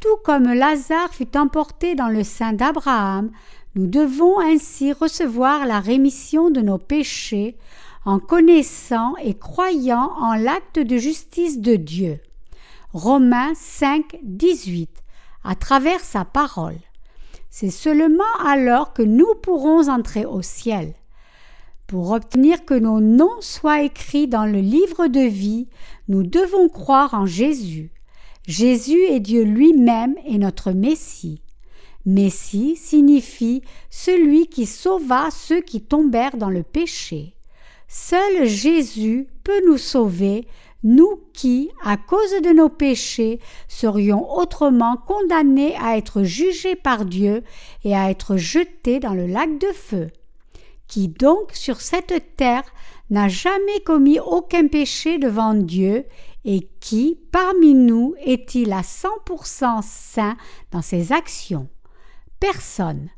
Tout 0.00 0.16
comme 0.24 0.52
Lazare 0.52 1.12
fut 1.12 1.36
emporté 1.36 1.94
dans 1.94 2.08
le 2.08 2.24
sein 2.24 2.54
d'Abraham, 2.54 3.30
nous 3.74 3.86
devons 3.86 4.40
ainsi 4.40 4.92
recevoir 4.92 5.66
la 5.66 5.80
rémission 5.80 6.50
de 6.50 6.60
nos 6.60 6.78
péchés 6.78 7.56
en 8.04 8.18
connaissant 8.18 9.14
et 9.22 9.34
croyant 9.34 10.12
en 10.18 10.34
l'acte 10.34 10.78
de 10.78 10.96
justice 10.96 11.60
de 11.60 11.76
Dieu. 11.76 12.20
Romains 12.92 13.52
5, 13.54 14.18
18, 14.24 14.90
à 15.44 15.54
travers 15.54 16.00
sa 16.00 16.24
parole. 16.24 16.78
C'est 17.50 17.70
seulement 17.70 18.24
alors 18.44 18.92
que 18.92 19.02
nous 19.02 19.34
pourrons 19.42 19.88
entrer 19.88 20.24
au 20.24 20.42
ciel. 20.42 20.94
Pour 21.86 22.10
obtenir 22.12 22.64
que 22.64 22.74
nos 22.74 23.00
noms 23.00 23.40
soient 23.40 23.82
écrits 23.82 24.28
dans 24.28 24.46
le 24.46 24.60
livre 24.60 25.08
de 25.08 25.20
vie, 25.20 25.68
nous 26.08 26.22
devons 26.22 26.68
croire 26.68 27.14
en 27.14 27.26
Jésus. 27.26 27.92
Jésus 28.46 29.02
est 29.02 29.20
Dieu 29.20 29.42
lui-même 29.42 30.14
et 30.24 30.38
notre 30.38 30.72
Messie. 30.72 31.42
Messie 32.06 32.76
signifie 32.76 33.62
celui 33.90 34.46
qui 34.46 34.66
sauva 34.66 35.30
ceux 35.30 35.60
qui 35.60 35.80
tombèrent 35.80 36.36
dans 36.36 36.50
le 36.50 36.62
péché. 36.62 37.34
Seul 37.88 38.46
Jésus 38.46 39.28
peut 39.44 39.60
nous 39.66 39.78
sauver, 39.78 40.46
nous 40.82 41.20
qui, 41.34 41.70
à 41.84 41.96
cause 41.96 42.40
de 42.42 42.54
nos 42.54 42.68
péchés, 42.68 43.40
serions 43.68 44.32
autrement 44.32 44.96
condamnés 44.96 45.74
à 45.76 45.98
être 45.98 46.22
jugés 46.22 46.76
par 46.76 47.04
Dieu 47.04 47.42
et 47.84 47.94
à 47.94 48.10
être 48.10 48.36
jetés 48.36 49.00
dans 49.00 49.12
le 49.12 49.26
lac 49.26 49.58
de 49.58 49.72
feu. 49.74 50.08
Qui 50.86 51.08
donc 51.08 51.52
sur 51.52 51.80
cette 51.80 52.36
terre 52.36 52.64
n'a 53.10 53.28
jamais 53.28 53.80
commis 53.84 54.18
aucun 54.20 54.68
péché 54.68 55.18
devant 55.18 55.54
Dieu 55.54 56.06
et 56.44 56.68
qui, 56.80 57.18
parmi 57.30 57.74
nous, 57.74 58.14
est-il 58.24 58.72
à 58.72 58.82
cent 58.82 59.18
pour 59.26 59.46
cent 59.46 59.82
saint 59.82 60.36
dans 60.70 60.82
ses 60.82 61.12
actions? 61.12 61.68
Personne. 62.40 63.10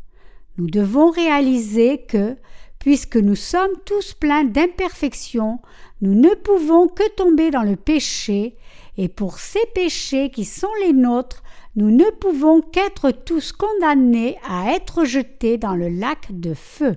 Nous 0.59 0.67
devons 0.67 1.11
réaliser 1.11 2.03
que, 2.03 2.37
puisque 2.79 3.17
nous 3.17 3.37
sommes 3.37 3.71
tous 3.87 4.13
pleins 4.13 4.45
d'imperfections, 4.45 5.61
nous 6.01 6.15
ne 6.15 6.35
pouvons 6.35 6.89
que 6.89 7.09
tomber 7.15 7.51
dans 7.51 7.63
le 7.63 7.77
péché, 7.77 8.57
et 8.99 9.09
pour 9.09 9.39
ces 9.39 9.65
péchés 9.75 10.31
qui 10.31 10.45
sont 10.45 10.73
les 10.85 10.93
nôtres, 10.93 11.43
nous 11.77 11.91
ne 11.91 12.11
pouvons 12.11 12.61
qu'être 12.61 13.11
tous 13.11 13.53
condamnés 13.53 14.37
à 14.47 14.73
être 14.73 15.05
jetés 15.05 15.57
dans 15.57 15.75
le 15.75 15.89
lac 15.89 16.27
de 16.31 16.53
feu. 16.53 16.97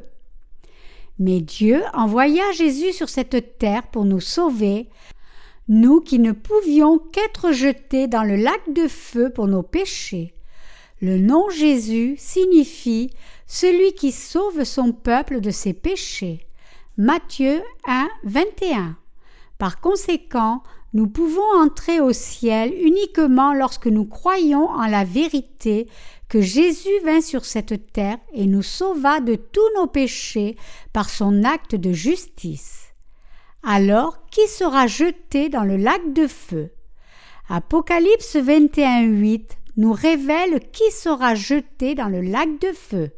Mais 1.18 1.40
Dieu 1.40 1.82
envoya 1.94 2.52
Jésus 2.52 2.92
sur 2.92 3.08
cette 3.08 3.58
terre 3.58 3.88
pour 3.88 4.04
nous 4.04 4.20
sauver, 4.20 4.90
nous 5.70 6.02
qui 6.02 6.20
ne 6.20 6.34
pouvions 6.34 7.00
qu'être 7.00 7.52
jetés 7.52 8.08
dans 8.08 8.24
le 8.24 8.36
lac 8.36 8.62
de 8.74 8.88
feu 8.88 9.32
pour 9.34 9.48
nos 9.48 9.64
péchés. 9.64 10.35
Le 11.02 11.18
nom 11.18 11.50
Jésus 11.50 12.16
signifie 12.18 13.10
celui 13.48 13.94
qui 13.94 14.14
sauve 14.14 14.64
son 14.64 14.94
peuple 14.94 15.42
de 15.42 15.52
ses 15.52 15.74
péchés. 15.74 16.48
Matthieu 16.98 17.62
1, 17.86 18.08
21. 18.24 18.96
Par 19.58 19.82
conséquent, 19.82 20.64
nous 20.94 21.08
pouvons 21.08 21.58
entrer 21.58 22.00
au 22.00 22.14
ciel 22.14 22.74
uniquement 22.82 23.54
lorsque 23.54 23.88
nous 23.88 24.06
croyons 24.06 24.70
en 24.70 24.88
la 24.88 25.04
vérité 25.04 25.90
que 26.30 26.40
Jésus 26.40 26.98
vint 27.04 27.20
sur 27.20 27.44
cette 27.44 27.92
terre 27.92 28.18
et 28.34 28.46
nous 28.46 28.64
sauva 28.64 29.20
de 29.20 29.36
tous 29.36 29.70
nos 29.76 29.88
péchés 29.88 30.56
par 30.94 31.10
son 31.10 31.44
acte 31.44 31.76
de 31.76 31.92
justice. 31.92 32.94
Alors, 33.64 34.26
qui 34.28 34.48
sera 34.48 34.88
jeté 34.88 35.50
dans 35.50 35.66
le 35.66 35.76
lac 35.76 36.14
de 36.14 36.28
feu? 36.28 36.72
Apocalypse 37.50 38.38
21, 38.38 39.02
8 39.02 39.58
nous 39.78 39.94
révèle 39.94 40.60
qui 40.72 40.90
sera 40.92 41.36
jeté 41.36 41.96
dans 41.96 42.08
le 42.08 42.22
lac 42.22 42.50
de 42.62 42.72
feu. 42.74 43.12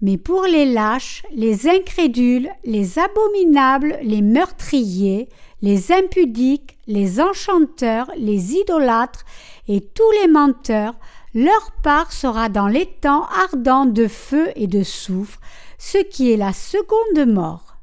Mais 0.00 0.18
pour 0.18 0.44
les 0.44 0.66
lâches, 0.66 1.22
les 1.32 1.68
incrédules, 1.68 2.50
les 2.64 2.98
abominables, 2.98 3.98
les 4.02 4.22
meurtriers, 4.22 5.28
les 5.62 5.92
impudiques, 5.92 6.76
les 6.86 7.20
enchanteurs, 7.20 8.10
les 8.16 8.54
idolâtres 8.54 9.24
et 9.66 9.80
tous 9.80 10.10
les 10.20 10.28
menteurs, 10.28 10.94
leur 11.32 11.72
part 11.82 12.12
sera 12.12 12.48
dans 12.48 12.68
l'étang 12.68 13.26
ardent 13.44 13.86
de 13.86 14.06
feu 14.06 14.50
et 14.56 14.66
de 14.66 14.82
soufre, 14.82 15.40
ce 15.78 15.98
qui 15.98 16.32
est 16.32 16.36
la 16.36 16.52
seconde 16.52 17.26
mort. 17.26 17.76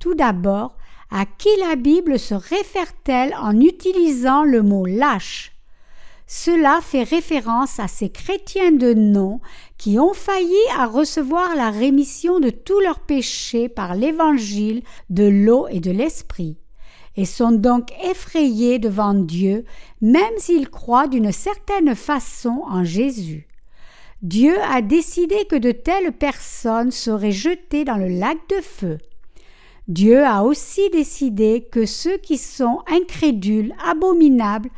Tout 0.00 0.14
d'abord, 0.14 0.76
à 1.10 1.26
qui 1.26 1.48
la 1.60 1.76
Bible 1.76 2.18
se 2.18 2.34
réfère-t-elle 2.34 3.34
en 3.34 3.60
utilisant 3.60 4.42
le 4.42 4.62
mot 4.62 4.86
lâche? 4.86 5.57
Cela 6.30 6.80
fait 6.82 7.04
référence 7.04 7.80
à 7.80 7.88
ces 7.88 8.10
chrétiens 8.10 8.70
de 8.70 8.92
nom 8.92 9.40
qui 9.78 9.98
ont 9.98 10.12
failli 10.12 10.60
à 10.76 10.84
recevoir 10.84 11.56
la 11.56 11.70
rémission 11.70 12.38
de 12.38 12.50
tous 12.50 12.78
leurs 12.80 13.00
péchés 13.00 13.70
par 13.70 13.94
l'évangile 13.94 14.82
de 15.08 15.24
l'eau 15.24 15.66
et 15.68 15.80
de 15.80 15.90
l'esprit, 15.90 16.58
et 17.16 17.24
sont 17.24 17.52
donc 17.52 17.92
effrayés 18.04 18.78
devant 18.78 19.14
Dieu, 19.14 19.64
même 20.02 20.36
s'ils 20.36 20.68
croient 20.68 21.08
d'une 21.08 21.32
certaine 21.32 21.94
façon 21.94 22.62
en 22.68 22.84
Jésus. 22.84 23.48
Dieu 24.20 24.60
a 24.70 24.82
décidé 24.82 25.46
que 25.48 25.56
de 25.56 25.72
telles 25.72 26.12
personnes 26.12 26.90
seraient 26.90 27.32
jetées 27.32 27.86
dans 27.86 27.96
le 27.96 28.08
lac 28.08 28.36
de 28.50 28.60
feu. 28.60 28.98
Dieu 29.86 30.26
a 30.26 30.42
aussi 30.42 30.90
décidé 30.90 31.66
que 31.72 31.86
ceux 31.86 32.18
qui 32.18 32.36
sont 32.36 32.80
incrédules, 32.86 33.74
abominables, 33.82 34.68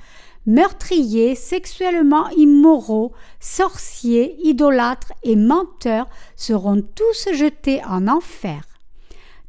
meurtriers, 0.47 1.35
sexuellement 1.35 2.29
immoraux, 2.31 3.13
sorciers, 3.41 4.37
idolâtres 4.47 5.13
et 5.23 5.37
menteurs 5.37 6.09
seront 6.37 6.83
tous 6.83 7.29
jetés 7.35 7.83
en 7.85 8.09
enfer. 8.09 8.63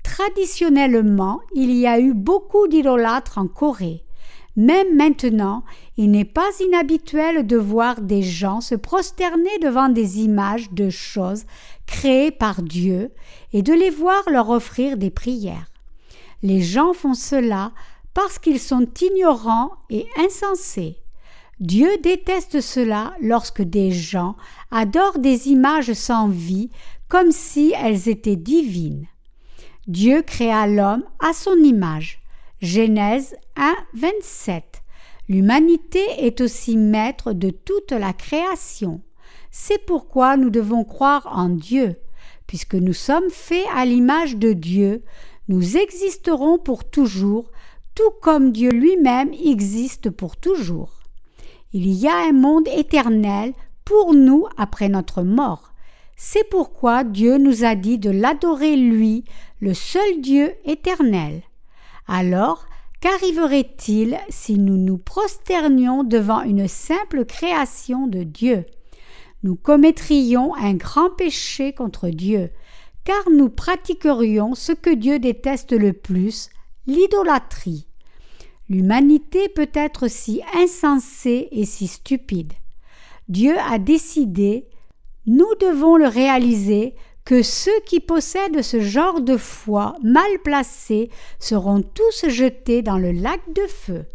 Traditionnellement, 0.03 1.41
il 1.53 1.71
y 1.71 1.88
a 1.88 2.00
eu 2.00 2.13
beaucoup 2.13 2.67
d'idolâtres 2.67 3.38
en 3.38 3.48
Corée. 3.48 4.03
Même 4.57 4.98
maintenant, 4.98 5.63
il 5.95 6.12
n'est 6.12 6.25
pas 6.25 6.50
inhabituel 6.60 7.48
de 7.48 7.55
voir 7.55 8.01
des 8.01 8.21
gens 8.21 8.60
se 8.60 8.75
prosterner 8.75 9.57
devant 9.62 9.88
des 9.88 10.19
images 10.19 10.71
de 10.71 10.89
choses 10.89 11.45
créées 11.86 12.31
par 12.31 12.62
Dieu 12.62 13.12
et 13.53 13.62
de 13.62 13.74
les 13.74 13.89
voir 13.89 14.24
leur 14.29 14.50
offrir 14.50 14.98
des 14.98 15.10
prières. 15.10 15.71
Les 16.43 16.62
gens 16.62 16.93
font 16.93 17.13
cela 17.13 17.71
parce 18.13 18.39
qu'ils 18.39 18.60
sont 18.60 18.88
ignorants 19.01 19.72
et 19.89 20.06
insensés. 20.18 20.98
Dieu 21.60 21.89
déteste 22.01 22.60
cela 22.60 23.13
lorsque 23.22 23.62
des 23.62 23.91
gens 23.91 24.36
adorent 24.72 25.20
des 25.20 25.50
images 25.50 25.94
sans 25.94 26.27
vie 26.27 26.72
comme 27.08 27.32
si 27.32 27.74
elles 27.77 28.10
étaient 28.10 28.36
divines. 28.36 29.08
Dieu 29.88 30.22
créa 30.22 30.65
l'homme 30.68 31.03
à 31.20 31.34
son 31.34 31.56
image. 31.58 32.22
Genèse 32.62 33.36
1, 33.58 33.75
27. 33.94 34.82
L'humanité 35.30 36.01
est 36.18 36.41
aussi 36.41 36.77
maître 36.77 37.34
de 37.34 37.50
toute 37.50 37.91
la 37.91 38.13
création. 38.13 39.01
C'est 39.51 39.86
pourquoi 39.86 40.38
nous 40.38 40.50
devons 40.50 40.84
croire 40.84 41.27
en 41.32 41.50
Dieu. 41.50 41.96
Puisque 42.48 42.75
nous 42.75 42.94
sommes 42.94 43.30
faits 43.30 43.65
à 43.75 43.86
l'image 43.86 44.38
de 44.38 44.53
Dieu, 44.53 45.03
nous 45.48 45.77
existerons 45.77 46.58
pour 46.58 46.89
toujours 46.89 47.50
tout 47.95 48.12
comme 48.21 48.51
Dieu 48.51 48.71
lui-même 48.71 49.31
existe 49.33 50.10
pour 50.10 50.38
toujours. 50.38 51.01
Il 51.74 51.88
y 51.91 52.07
a 52.07 52.17
un 52.17 52.33
monde 52.33 52.67
éternel 52.67 53.53
pour 53.86 54.13
nous 54.13 54.45
après 54.57 54.89
notre 54.89 55.24
mort. 55.24 55.74
C'est 56.15 56.48
pourquoi 56.50 57.03
Dieu 57.03 57.38
nous 57.38 57.63
a 57.63 57.75
dit 57.75 57.98
de 57.98 58.10
l'adorer 58.10 58.75
lui, 58.75 59.24
le 59.60 59.74
seul 59.74 60.21
Dieu 60.21 60.53
éternel. 60.65 61.41
Alors, 62.07 62.65
qu'arriverait-il 63.00 64.19
si 64.29 64.60
nous 64.60 64.77
nous 64.77 64.98
prosternions 64.98 66.03
devant 66.03 66.41
une 66.41 66.67
simple 66.67 67.25
création 67.25 68.07
de 68.07 68.24
Dieu? 68.24 68.65
Nous 69.43 69.55
commettrions 69.55 70.53
un 70.55 70.75
grand 70.75 71.10
péché 71.10 71.74
contre 71.74 72.10
Dieu, 72.10 72.51
car 73.03 73.29
nous 73.31 73.50
pratiquerions 73.50 74.53
ce 74.53 74.71
que 74.71 74.93
Dieu 74.93 75.17
déteste 75.17 75.71
le 75.71 75.93
plus, 75.93 76.50
l'idolâtrie. 76.88 77.88
L'humanité 78.69 79.50
peut 79.50 79.69
être 79.73 80.07
si 80.07 80.41
insensée 80.53 81.50
et 81.51 81.65
si 81.65 81.88
stupide. 81.88 82.53
Dieu 83.27 83.57
a 83.59 83.79
décidé, 83.79 84.67
nous 85.25 85.53
devons 85.59 85.97
le 85.97 86.07
réaliser, 86.07 86.95
que 87.25 87.43
ceux 87.43 87.79
qui 87.85 88.00
possèdent 88.00 88.61
ce 88.61 88.79
genre 88.79 89.21
de 89.21 89.38
foi 89.38 89.95
mal 90.03 90.39
placée 90.43 91.09
seront 91.39 91.81
tous 91.81 92.27
jetés 92.27 92.81
dans 92.81 92.97
le 92.97 93.11
lac 93.11 93.41
de 93.53 93.67
feu. 93.67 94.05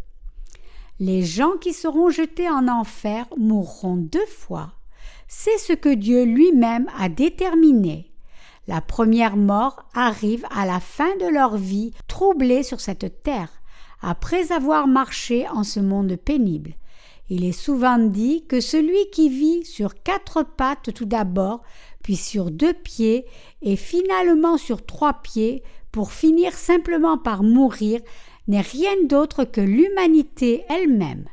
Les 0.99 1.23
gens 1.23 1.57
qui 1.61 1.73
seront 1.73 2.09
jetés 2.09 2.49
en 2.49 2.67
enfer 2.67 3.27
mourront 3.37 3.97
deux 3.97 4.25
fois. 4.25 4.73
c'est 5.29 5.57
ce 5.57 5.73
que 5.73 5.93
Dieu 5.93 6.23
lui-même 6.23 6.89
a 6.97 7.09
déterminé. 7.09 8.11
La 8.67 8.81
première 8.81 9.37
mort 9.37 9.85
arrive 9.93 10.45
à 10.49 10.65
la 10.65 10.81
fin 10.81 11.15
de 11.17 11.25
leur 11.25 11.55
vie 11.55 11.93
troublée 12.07 12.63
sur 12.63 12.81
cette 12.81 13.23
terre, 13.23 13.49
après 14.01 14.51
avoir 14.51 14.87
marché 14.87 15.47
en 15.47 15.63
ce 15.63 15.79
monde 15.79 16.17
pénible. 16.17 16.73
Il 17.29 17.45
est 17.45 17.53
souvent 17.53 17.97
dit 17.97 18.45
que 18.47 18.59
celui 18.59 19.09
qui 19.11 19.29
vit 19.29 19.65
sur 19.65 20.01
quatre 20.03 20.43
pattes 20.43 20.93
tout 20.93 21.05
d'abord, 21.05 21.61
puis 22.03 22.17
sur 22.17 22.51
deux 22.51 22.73
pieds, 22.73 23.25
et 23.61 23.77
finalement 23.77 24.57
sur 24.57 24.85
trois 24.85 25.13
pieds, 25.13 25.63
pour 25.91 26.11
finir 26.11 26.53
simplement 26.53 27.17
par 27.17 27.43
mourir, 27.43 28.01
n'est 28.47 28.61
rien 28.61 28.95
d'autre 29.05 29.45
que 29.45 29.61
l'humanité 29.61 30.63
elle-même. 30.69 31.27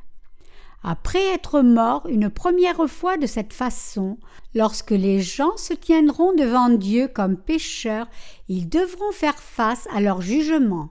Après 0.86 1.32
être 1.32 1.62
mort 1.62 2.06
une 2.10 2.28
première 2.28 2.86
fois 2.88 3.16
de 3.16 3.26
cette 3.26 3.54
façon, 3.54 4.18
lorsque 4.54 4.90
les 4.90 5.22
gens 5.22 5.56
se 5.56 5.72
tiendront 5.72 6.34
devant 6.34 6.68
Dieu 6.68 7.08
comme 7.08 7.38
pécheurs, 7.38 8.06
ils 8.48 8.68
devront 8.68 9.10
faire 9.10 9.38
face 9.38 9.88
à 9.94 10.02
leur 10.02 10.20
jugement. 10.20 10.90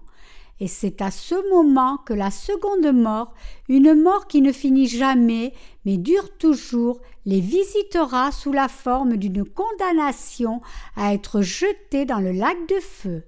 Et 0.60 0.68
c'est 0.68 1.00
à 1.04 1.12
ce 1.12 1.36
moment 1.52 1.98
que 1.98 2.14
la 2.14 2.32
seconde 2.32 2.92
mort, 2.92 3.36
une 3.70 3.94
mort 3.94 4.26
qui 4.26 4.42
ne 4.42 4.52
finit 4.52 4.88
jamais, 4.88 5.54
mais 5.86 5.98
dure 5.98 6.38
toujours, 6.38 7.00
les 7.28 7.40
visitera 7.40 8.32
sous 8.32 8.52
la 8.52 8.70
forme 8.70 9.18
d'une 9.18 9.46
condamnation 9.46 10.62
à 10.96 11.14
être 11.14 11.42
jetés 11.42 12.06
dans 12.06 12.20
le 12.20 12.32
lac 12.32 12.58
de 12.68 12.80
feu. 12.80 13.24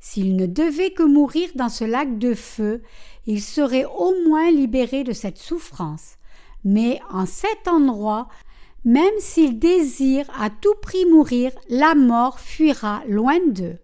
S'ils 0.00 0.36
ne 0.36 0.44
devaient 0.44 0.92
que 0.92 1.02
mourir 1.02 1.48
dans 1.54 1.70
ce 1.70 1.84
lac 1.84 2.18
de 2.18 2.34
feu, 2.34 2.82
ils 3.26 3.42
seraient 3.42 3.84
au 3.84 4.14
moins 4.26 4.50
libérés 4.50 5.04
de 5.04 5.12
cette 5.12 5.38
souffrance. 5.38 6.16
Mais 6.64 7.00
en 7.10 7.26
cet 7.26 7.68
endroit, 7.68 8.28
même 8.84 9.18
s'ils 9.18 9.58
désirent 9.58 10.30
à 10.38 10.50
tout 10.50 10.74
prix 10.82 11.04
mourir, 11.06 11.52
la 11.68 11.94
mort 11.94 12.38
fuira 12.38 13.02
loin 13.08 13.38
d'eux. 13.48 13.78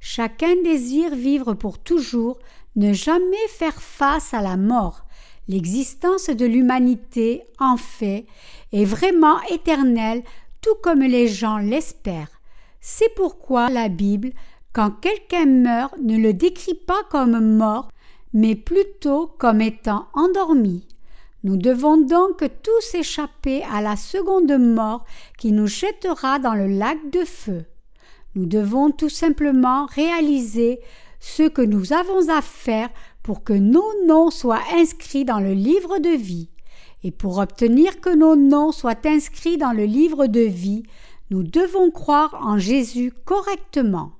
Chacun 0.00 0.54
désire 0.62 1.14
vivre 1.14 1.54
pour 1.54 1.78
toujours, 1.78 2.38
ne 2.76 2.92
jamais 2.92 3.48
faire 3.48 3.80
face 3.80 4.34
à 4.34 4.42
la 4.42 4.56
mort. 4.56 5.04
L'existence 5.48 6.28
de 6.28 6.46
l'humanité, 6.46 7.42
en 7.58 7.76
fait, 7.76 8.26
est 8.72 8.84
vraiment 8.84 9.40
éternelle, 9.50 10.22
tout 10.60 10.74
comme 10.82 11.00
les 11.00 11.28
gens 11.28 11.58
l'espèrent. 11.58 12.40
C'est 12.80 13.14
pourquoi 13.14 13.68
la 13.68 13.88
Bible 13.88 14.32
quand 14.74 14.90
quelqu'un 14.90 15.46
meurt, 15.46 15.94
ne 16.02 16.18
le 16.18 16.34
décrit 16.34 16.74
pas 16.74 17.02
comme 17.08 17.56
mort, 17.56 17.88
mais 18.34 18.56
plutôt 18.56 19.28
comme 19.38 19.60
étant 19.60 20.08
endormi. 20.12 20.86
Nous 21.44 21.56
devons 21.56 21.96
donc 21.96 22.44
tous 22.62 22.94
échapper 22.94 23.62
à 23.64 23.80
la 23.80 23.96
seconde 23.96 24.58
mort 24.58 25.04
qui 25.38 25.52
nous 25.52 25.66
jettera 25.66 26.38
dans 26.38 26.54
le 26.54 26.66
lac 26.66 26.98
de 27.10 27.24
feu. 27.24 27.64
Nous 28.34 28.46
devons 28.46 28.90
tout 28.90 29.08
simplement 29.08 29.86
réaliser 29.86 30.80
ce 31.20 31.44
que 31.44 31.62
nous 31.62 31.92
avons 31.92 32.28
à 32.28 32.42
faire 32.42 32.90
pour 33.22 33.44
que 33.44 33.52
nos 33.52 34.04
noms 34.06 34.30
soient 34.30 34.62
inscrits 34.74 35.24
dans 35.24 35.40
le 35.40 35.52
livre 35.52 35.98
de 35.98 36.10
vie. 36.10 36.48
Et 37.04 37.10
pour 37.10 37.38
obtenir 37.38 38.00
que 38.00 38.14
nos 38.14 38.34
noms 38.34 38.72
soient 38.72 39.06
inscrits 39.06 39.58
dans 39.58 39.72
le 39.72 39.84
livre 39.84 40.26
de 40.26 40.40
vie, 40.40 40.82
nous 41.30 41.42
devons 41.42 41.90
croire 41.90 42.34
en 42.42 42.58
Jésus 42.58 43.12
correctement. 43.24 44.12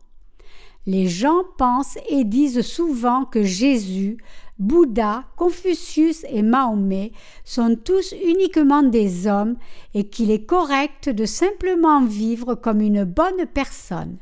Les 0.86 1.08
gens 1.08 1.44
pensent 1.56 1.98
et 2.08 2.24
disent 2.24 2.60
souvent 2.60 3.24
que 3.24 3.42
Jésus, 3.42 4.18
Bouddha, 4.58 5.24
Confucius 5.36 6.24
et 6.28 6.42
Mahomet 6.42 7.12
sont 7.44 7.76
tous 7.82 8.12
uniquement 8.12 8.82
des 8.82 9.26
hommes 9.26 9.56
et 9.94 10.04
qu'il 10.08 10.30
est 10.30 10.44
correct 10.44 11.08
de 11.08 11.24
simplement 11.24 12.04
vivre 12.04 12.54
comme 12.54 12.80
une 12.80 13.04
bonne 13.04 13.46
personne. 13.52 14.18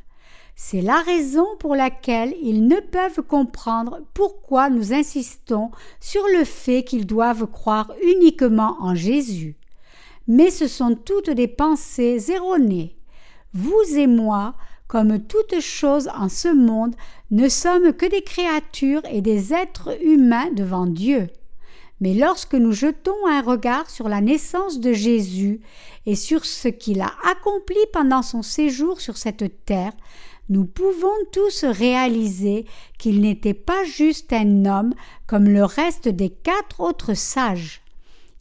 C'est 0.55 0.83
la 0.83 0.99
raison 0.99 1.47
pour 1.59 1.75
laquelle 1.75 2.35
ils 2.41 2.67
ne 2.67 2.79
peuvent 2.79 3.23
comprendre 3.23 4.01
pourquoi 4.15 4.71
nous 4.71 4.93
insistons 4.93 5.71
sur 5.99 6.23
le 6.39 6.45
fait 6.45 6.85
qu'ils 6.85 7.07
doivent 7.07 7.47
croire 7.47 7.93
uniquement 8.03 8.77
en 8.81 8.95
Jésus. 8.95 9.57
Mais 10.29 10.51
ce 10.51 10.69
sont 10.69 10.95
toutes 10.95 11.31
des 11.31 11.49
pensées 11.49 12.31
erronées. 12.31 12.97
Vous 13.55 13.97
et 13.97 14.07
moi, 14.07 14.55
comme 14.93 15.21
toutes 15.21 15.59
choses 15.61 16.11
en 16.15 16.29
ce 16.29 16.55
monde, 16.55 16.95
ne 17.31 17.49
sommes 17.49 17.95
que 17.95 18.05
des 18.05 18.21
créatures 18.21 19.01
et 19.11 19.23
des 19.23 19.55
êtres 19.55 19.97
humains 20.05 20.51
devant 20.55 20.85
Dieu. 20.85 21.29
Mais 22.03 22.13
lorsque 22.13 22.53
nous 22.53 22.73
jetons 22.73 23.27
un 23.27 23.41
regard 23.41 23.89
sur 23.89 24.11
la 24.11 24.21
naissance 24.21 24.81
de 24.81 24.93
Jésus 24.93 25.61
et 26.05 26.15
sur 26.15 26.45
ce 26.45 26.69
qu'il 26.69 27.01
a 27.01 27.11
accompli 27.25 27.79
pendant 27.95 28.21
son 28.21 28.43
séjour 28.43 29.01
sur 29.01 29.17
cette 29.17 29.65
terre, 29.65 29.95
nous 30.51 30.67
pouvons 30.67 31.09
tous 31.33 31.65
réaliser 31.65 32.67
qu'il 32.99 33.23
n'était 33.23 33.55
pas 33.55 33.85
juste 33.85 34.31
un 34.35 34.67
homme 34.67 34.93
comme 35.27 35.49
le 35.49 35.65
reste 35.65 36.09
des 36.09 36.29
quatre 36.29 36.81
autres 36.81 37.15
sages. 37.15 37.81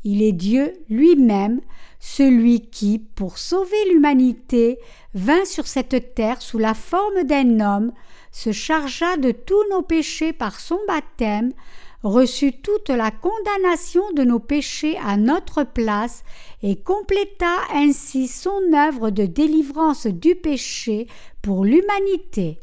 Il 0.03 0.21
est 0.21 0.33
Dieu 0.33 0.73
lui-même, 0.89 1.61
celui 2.01 2.61
qui, 2.61 2.97
pour 2.97 3.37
sauver 3.37 3.85
l'humanité, 3.91 4.79
vint 5.13 5.45
sur 5.45 5.67
cette 5.67 6.15
terre 6.15 6.41
sous 6.41 6.57
la 6.57 6.73
forme 6.73 7.23
d'un 7.23 7.59
homme, 7.59 7.93
se 8.31 8.51
chargea 8.51 9.17
de 9.17 9.31
tous 9.31 9.63
nos 9.69 9.83
péchés 9.83 10.33
par 10.33 10.59
son 10.59 10.79
baptême, 10.87 11.53
reçut 12.01 12.53
toute 12.53 12.89
la 12.89 13.11
condamnation 13.11 14.01
de 14.13 14.23
nos 14.23 14.39
péchés 14.39 14.97
à 15.05 15.15
notre 15.15 15.63
place 15.63 16.23
et 16.63 16.75
compléta 16.75 17.55
ainsi 17.71 18.27
son 18.27 18.73
œuvre 18.73 19.11
de 19.11 19.27
délivrance 19.27 20.07
du 20.07 20.33
péché 20.33 21.05
pour 21.43 21.63
l'humanité. 21.63 22.57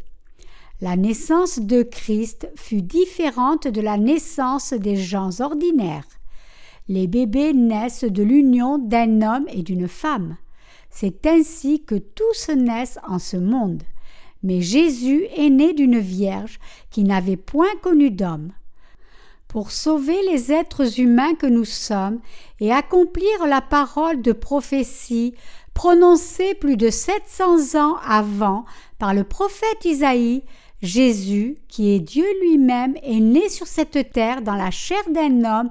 La 0.80 0.96
naissance 0.96 1.60
de 1.60 1.84
Christ 1.84 2.48
fut 2.56 2.82
différente 2.82 3.68
de 3.68 3.80
la 3.80 3.98
naissance 3.98 4.72
des 4.72 4.96
gens 4.96 5.40
ordinaires. 5.40 6.17
Les 6.88 7.06
bébés 7.06 7.52
naissent 7.52 8.04
de 8.04 8.22
l'union 8.22 8.78
d'un 8.78 9.20
homme 9.20 9.46
et 9.48 9.62
d'une 9.62 9.88
femme. 9.88 10.36
C'est 10.90 11.26
ainsi 11.26 11.84
que 11.84 11.96
tous 11.96 12.48
naissent 12.48 12.98
en 13.06 13.18
ce 13.18 13.36
monde. 13.36 13.82
Mais 14.42 14.62
Jésus 14.62 15.26
est 15.36 15.50
né 15.50 15.74
d'une 15.74 15.98
vierge 15.98 16.58
qui 16.90 17.04
n'avait 17.04 17.36
point 17.36 17.74
connu 17.82 18.10
d'homme. 18.10 18.52
Pour 19.48 19.70
sauver 19.70 20.18
les 20.30 20.52
êtres 20.52 21.00
humains 21.00 21.34
que 21.34 21.46
nous 21.46 21.64
sommes 21.64 22.20
et 22.60 22.72
accomplir 22.72 23.46
la 23.46 23.60
parole 23.60 24.22
de 24.22 24.32
prophétie 24.32 25.34
prononcée 25.74 26.54
plus 26.54 26.76
de 26.76 26.90
700 26.90 27.78
ans 27.78 27.96
avant 28.06 28.64
par 28.98 29.14
le 29.14 29.24
prophète 29.24 29.84
Isaïe, 29.84 30.42
Jésus, 30.82 31.56
qui 31.68 31.90
est 31.90 32.00
Dieu 32.00 32.26
lui-même, 32.42 32.96
est 33.02 33.20
né 33.20 33.48
sur 33.48 33.66
cette 33.66 34.12
terre 34.12 34.42
dans 34.42 34.54
la 34.54 34.70
chair 34.70 35.02
d'un 35.10 35.44
homme 35.44 35.70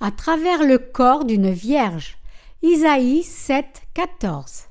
à 0.00 0.10
travers 0.10 0.64
le 0.64 0.78
corps 0.78 1.24
d'une 1.24 1.50
vierge. 1.50 2.18
Isaïe 2.62 3.22
7, 3.22 3.64
14. 3.94 4.64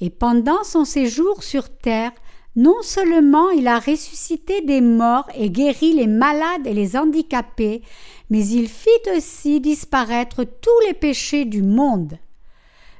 Et 0.00 0.10
pendant 0.10 0.64
son 0.64 0.84
séjour 0.84 1.42
sur 1.42 1.68
terre, 1.68 2.12
non 2.56 2.82
seulement 2.82 3.50
il 3.50 3.68
a 3.68 3.78
ressuscité 3.78 4.60
des 4.62 4.80
morts 4.80 5.28
et 5.34 5.50
guéri 5.50 5.92
les 5.92 6.06
malades 6.06 6.66
et 6.66 6.74
les 6.74 6.96
handicapés, 6.96 7.82
mais 8.28 8.46
il 8.46 8.68
fit 8.68 8.88
aussi 9.16 9.60
disparaître 9.60 10.44
tous 10.44 10.86
les 10.86 10.94
péchés 10.94 11.44
du 11.44 11.62
monde. 11.62 12.18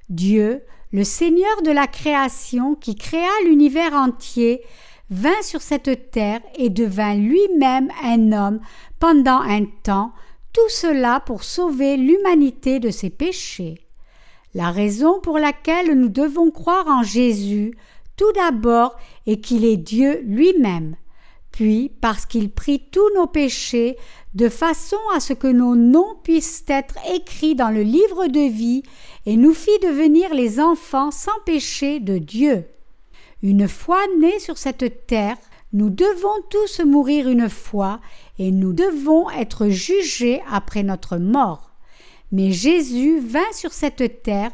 Dieu, 0.09 0.63
le 0.93 1.05
Seigneur 1.05 1.63
de 1.63 1.71
la 1.71 1.87
création 1.87 2.75
qui 2.75 2.95
créa 2.95 3.31
l'univers 3.45 3.95
entier, 3.95 4.63
vint 5.11 5.43
sur 5.43 5.61
cette 5.61 6.11
terre 6.11 6.41
et 6.57 6.71
devint 6.71 7.15
lui-même 7.15 7.91
un 8.05 8.33
homme 8.33 8.61
pendant 8.99 9.41
un 9.41 9.65
temps 9.83 10.13
tout 10.53 10.69
cela 10.69 11.21
pour 11.21 11.45
sauver 11.45 11.97
l'humanité 11.97 12.81
de 12.81 12.91
ses 12.91 13.11
péchés. 13.11 13.87
La 14.55 14.71
raison 14.71 15.21
pour 15.21 15.39
laquelle 15.39 15.95
nous 15.95 16.09
devons 16.09 16.51
croire 16.51 16.87
en 16.89 17.03
Jésus, 17.03 17.77
tout 18.17 18.33
d'abord, 18.33 18.97
est 19.27 19.41
qu'il 19.41 19.65
est 19.65 19.77
Dieu 19.77 20.21
lui-même, 20.25 20.97
puis 21.53 21.93
parce 22.01 22.27
qu'il 22.27 22.51
prit 22.51 22.83
tous 22.91 23.09
nos 23.15 23.27
péchés 23.27 23.97
de 24.35 24.49
façon 24.49 24.99
à 25.15 25.21
ce 25.21 25.33
que 25.33 25.47
nos 25.47 25.75
noms 25.77 26.17
puissent 26.23 26.65
être 26.69 26.97
écrits 27.15 27.55
dans 27.55 27.71
le 27.71 27.83
livre 27.83 28.27
de 28.27 28.49
vie 28.49 28.83
et 29.27 29.37
nous 29.37 29.55
fit 29.55 29.79
devenir 29.83 30.35
les 30.35 30.61
enfants 30.61 31.11
sans 31.11 31.39
péché 31.45 32.01
de 32.01 32.19
Dieu. 32.19 32.65
Une 33.43 33.69
fois 33.69 34.03
nés 34.21 34.39
sur 34.39 34.59
cette 34.59 35.07
terre, 35.07 35.37
nous 35.73 35.91
devons 35.91 36.43
tous 36.51 36.81
mourir 36.81 37.29
une 37.29 37.49
fois 37.49 38.01
et 38.39 38.51
nous 38.51 38.73
devons 38.73 39.31
être 39.31 39.69
jugés 39.69 40.43
après 40.51 40.83
notre 40.83 41.17
mort. 41.17 41.71
Mais 42.33 42.51
Jésus 42.51 43.21
vint 43.21 43.53
sur 43.53 43.73
cette 43.73 44.23
terre, 44.23 44.51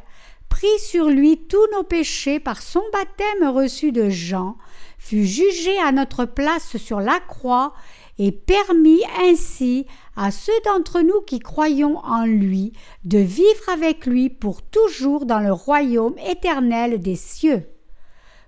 prit 0.48 0.78
sur 0.78 1.08
lui 1.08 1.38
tous 1.48 1.66
nos 1.72 1.82
péchés 1.82 2.38
par 2.38 2.62
son 2.62 2.82
baptême 2.92 3.48
reçu 3.48 3.92
de 3.92 4.10
Jean, 4.10 4.56
fut 4.98 5.24
jugé 5.24 5.78
à 5.78 5.92
notre 5.92 6.24
place 6.24 6.76
sur 6.76 7.00
la 7.00 7.20
croix 7.20 7.72
et 8.18 8.32
permis 8.32 9.02
ainsi 9.20 9.86
à 10.16 10.30
ceux 10.30 10.58
d'entre 10.64 11.00
nous 11.00 11.20
qui 11.22 11.38
croyons 11.38 11.98
en 11.98 12.24
lui 12.24 12.72
de 13.04 13.18
vivre 13.18 13.68
avec 13.72 14.06
lui 14.06 14.30
pour 14.30 14.62
toujours 14.62 15.26
dans 15.26 15.40
le 15.40 15.52
royaume 15.52 16.16
éternel 16.26 17.00
des 17.00 17.16
cieux, 17.16 17.66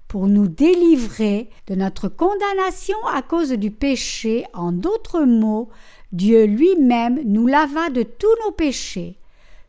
pour 0.09 0.27
nous 0.27 0.49
délivrer 0.49 1.51
de 1.67 1.75
notre 1.75 2.09
condamnation 2.09 2.97
à 3.13 3.23
cause 3.23 3.53
du 3.53 3.71
péché, 3.71 4.47
en 4.55 4.73
d'autres 4.73 5.25
mots, 5.25 5.69
Dieu 6.13 6.47
lui-même 6.47 7.21
nous 7.25 7.47
lava 7.47 7.91
de 7.91 8.03
tous 8.03 8.35
nos 8.47 8.53
péchés. 8.53 9.19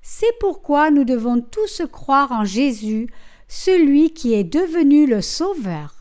C'est 0.01 0.39
pourquoi 0.39 0.91
nous 0.91 1.03
devons 1.03 1.41
tous 1.41 1.81
croire 1.91 2.31
en 2.31 2.45
Jésus, 2.45 3.07
celui 3.49 4.13
qui 4.13 4.33
est 4.33 4.45
devenu 4.45 5.05
le 5.05 5.21
Sauveur. 5.21 5.95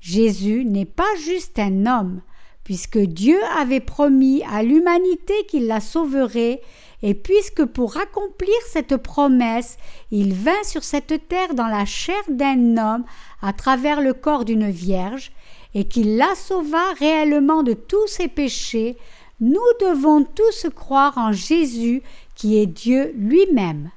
Jésus 0.00 0.64
n'est 0.64 0.86
pas 0.86 1.14
juste 1.22 1.58
un 1.58 1.86
homme, 1.86 2.22
puisque 2.64 2.98
Dieu 2.98 3.38
avait 3.58 3.80
promis 3.80 4.42
à 4.50 4.62
l'humanité 4.62 5.34
qu'il 5.48 5.66
la 5.66 5.80
sauverait, 5.80 6.62
et 7.02 7.14
puisque 7.14 7.64
pour 7.64 7.96
accomplir 7.96 8.54
cette 8.68 8.96
promesse, 8.96 9.76
il 10.10 10.34
vint 10.34 10.62
sur 10.62 10.84
cette 10.84 11.28
terre 11.28 11.54
dans 11.54 11.66
la 11.66 11.84
chair 11.84 12.22
d'un 12.28 12.76
homme 12.76 13.04
à 13.40 13.52
travers 13.52 14.00
le 14.00 14.14
corps 14.14 14.44
d'une 14.44 14.70
vierge, 14.70 15.32
et 15.74 15.84
qu'il 15.84 16.16
la 16.16 16.34
sauva 16.34 16.92
réellement 16.98 17.62
de 17.62 17.72
tous 17.72 18.06
ses 18.06 18.28
péchés, 18.28 18.96
nous 19.40 19.60
devons 19.80 20.22
tous 20.22 20.66
croire 20.74 21.18
en 21.18 21.32
Jésus 21.32 22.02
qui 22.36 22.58
est 22.58 22.66
Dieu 22.66 23.12
lui-même. 23.16 23.90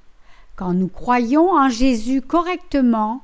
Quand 0.55 0.73
nous 0.73 0.87
croyons 0.87 1.51
en 1.51 1.69
Jésus 1.69 2.21
correctement, 2.21 3.21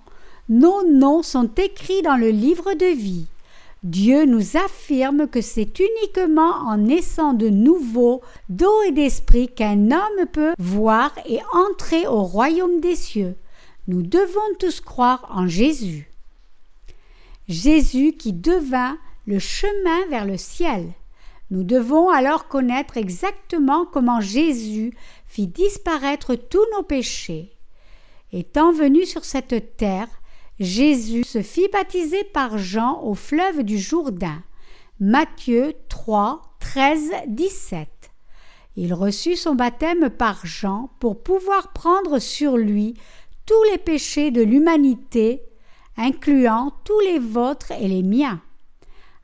nos 0.50 0.86
noms 0.88 1.24
sont 1.24 1.50
écrits 1.56 2.02
dans 2.02 2.18
le 2.18 2.30
livre 2.30 2.74
de 2.74 2.94
vie. 2.94 3.28
Dieu 3.84 4.26
nous 4.26 4.58
affirme 4.58 5.28
que 5.28 5.42
c'est 5.42 5.80
uniquement 5.80 6.54
en 6.68 6.78
naissant 6.78 7.34
de 7.34 7.50
nouveau 7.50 8.22
d'eau 8.48 8.84
et 8.84 8.92
d'esprit 8.92 9.48
qu'un 9.48 9.90
homme 9.90 10.28
peut 10.32 10.54
voir 10.60 11.12
et 11.26 11.40
entrer 11.52 12.06
au 12.06 12.22
royaume 12.22 12.80
des 12.80 12.96
cieux. 12.96 13.36
Nous 13.88 14.04
devons 14.04 14.40
tous 14.60 14.82
croire 14.82 15.26
en 15.32 15.48
Jésus. 15.48 16.12
Jésus 17.48 18.14
qui 18.14 18.34
devint 18.34 19.00
le 19.26 19.40
chemin 19.40 20.06
vers 20.12 20.26
le 20.26 20.38
ciel. 20.38 20.94
Nous 21.50 21.64
devons 21.64 22.10
alors 22.10 22.48
connaître 22.48 22.98
exactement 22.98 23.88
comment 23.88 24.22
Jésus 24.22 24.94
fit 25.26 25.48
disparaître 25.48 26.36
tous 26.36 26.66
nos 26.78 26.84
péchés. 26.84 27.52
Étant 28.32 28.72
venu 28.72 29.08
sur 29.08 29.26
cette 29.26 29.76
terre, 29.76 30.08
Jésus 30.62 31.24
se 31.24 31.42
fit 31.42 31.70
baptiser 31.70 32.24
par 32.24 32.60
Jean 32.60 33.02
au 33.02 33.16
fleuve 33.16 33.64
du 33.64 33.80
Jourdain. 33.80 34.44
Matthieu 35.00 35.74
3, 35.90 36.56
13, 36.60 37.12
17. 37.30 37.90
Il 38.76 38.94
reçut 38.94 39.36
son 39.36 39.56
baptême 39.56 40.12
par 40.12 40.46
Jean 40.46 40.92
pour 41.00 41.24
pouvoir 41.24 41.74
prendre 41.74 42.20
sur 42.20 42.58
lui 42.58 42.94
tous 43.48 43.64
les 43.72 43.80
péchés 43.80 44.30
de 44.30 44.44
l'humanité, 44.44 45.42
incluant 45.98 46.72
tous 46.84 47.00
les 47.00 47.18
vôtres 47.18 47.72
et 47.72 47.88
les 47.88 48.04
miens. 48.04 48.40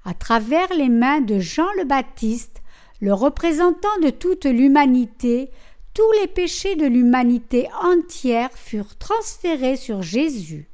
À 0.05 0.15
travers 0.15 0.73
les 0.73 0.89
mains 0.89 1.21
de 1.21 1.37
Jean 1.37 1.71
le 1.77 1.83
Baptiste, 1.83 2.63
le 2.99 3.13
représentant 3.13 3.99
de 4.01 4.09
toute 4.09 4.45
l'humanité, 4.45 5.51
tous 5.93 6.11
les 6.19 6.27
péchés 6.27 6.75
de 6.75 6.87
l'humanité 6.87 7.69
entière 7.83 8.49
furent 8.53 8.97
transférés 8.97 9.77
sur 9.77 10.01
Jésus. 10.01 10.67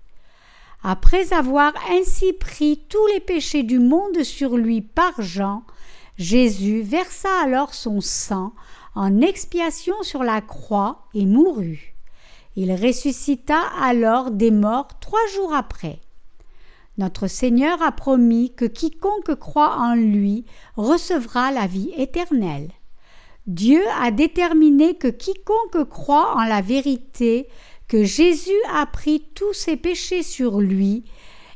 Après 0.84 1.32
avoir 1.32 1.72
ainsi 1.90 2.34
pris 2.34 2.84
tous 2.90 3.08
les 3.08 3.22
péchés 3.22 3.64
du 3.64 3.80
monde 3.80 4.22
sur 4.24 4.58
lui 4.58 4.82
par 4.82 5.22
Jean, 5.22 5.64
Jésus 6.18 6.82
versa 6.82 7.30
alors 7.42 7.74
son 7.74 8.02
sang 8.02 8.52
en 8.94 9.22
expiation 9.22 9.96
sur 10.02 10.24
la 10.24 10.42
croix 10.42 11.08
et 11.14 11.26
mourut. 11.26 11.96
Il 12.58 12.72
ressuscita 12.74 13.60
alors 13.82 14.30
des 14.30 14.52
morts 14.52 15.00
trois 15.00 15.26
jours 15.34 15.54
après. 15.54 16.00
Notre 16.98 17.28
Seigneur 17.28 17.82
a 17.82 17.94
promis 17.94 18.54
que 18.54 18.66
quiconque 18.66 19.36
croit 19.36 19.78
en 19.78 19.96
lui 19.96 20.46
recevra 20.76 21.52
la 21.52 21.66
vie 21.66 21.92
éternelle. 21.96 22.70
Dieu 23.48 23.82
a 24.00 24.12
déterminé 24.12 24.96
que 24.96 25.08
quiconque 25.08 25.90
croit 25.90 26.36
en 26.36 26.44
la 26.44 26.62
vérité 26.62 27.48
Jésus 28.02 28.52
a 28.74 28.86
pris 28.86 29.24
tous 29.36 29.54
ses 29.54 29.78
péchés 29.78 30.24
sur 30.24 30.60
lui 30.60 31.04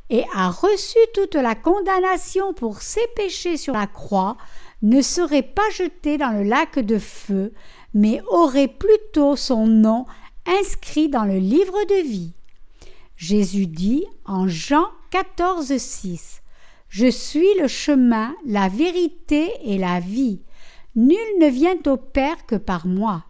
et 0.10 0.23
a 0.36 0.50
reçu 0.50 1.00
toute 1.13 1.36
la 1.36 1.56
condamnation 1.56 2.54
pour 2.54 2.82
ses 2.82 3.08
péchés 3.15 3.58
sur 3.58 3.73
la 3.73 3.88
croix, 3.88 4.38
ne 4.82 5.02
serait 5.02 5.41
pas 5.41 5.69
jeté 5.73 6.17
dans 6.17 6.32
le 6.32 6.43
lac 6.43 6.80
de 6.80 7.00
feu, 7.00 7.54
mais 7.93 8.21
aurait 8.28 8.67
plutôt 8.67 9.36
son 9.36 9.65
nom 9.65 10.06
inscrit 10.45 11.10
dans 11.10 11.26
le 11.26 11.38
livre 11.38 11.84
de 11.89 12.08
vie. 12.08 12.34
Jésus 13.17 13.65
dit 13.65 14.06
en 14.26 14.47
Jean 14.47 14.86
14, 15.10 15.76
6 15.76 16.41
Je 16.89 17.10
suis 17.10 17.58
le 17.60 17.67
chemin, 17.67 18.36
la 18.45 18.69
vérité 18.69 19.52
et 19.63 19.78
la 19.78 20.00
vie. 20.00 20.41
Nul 20.95 21.17
ne 21.39 21.47
vient 21.47 21.78
au 21.88 21.97
Père 21.97 22.45
que 22.45 22.56
par 22.56 22.86
moi. 22.86 23.23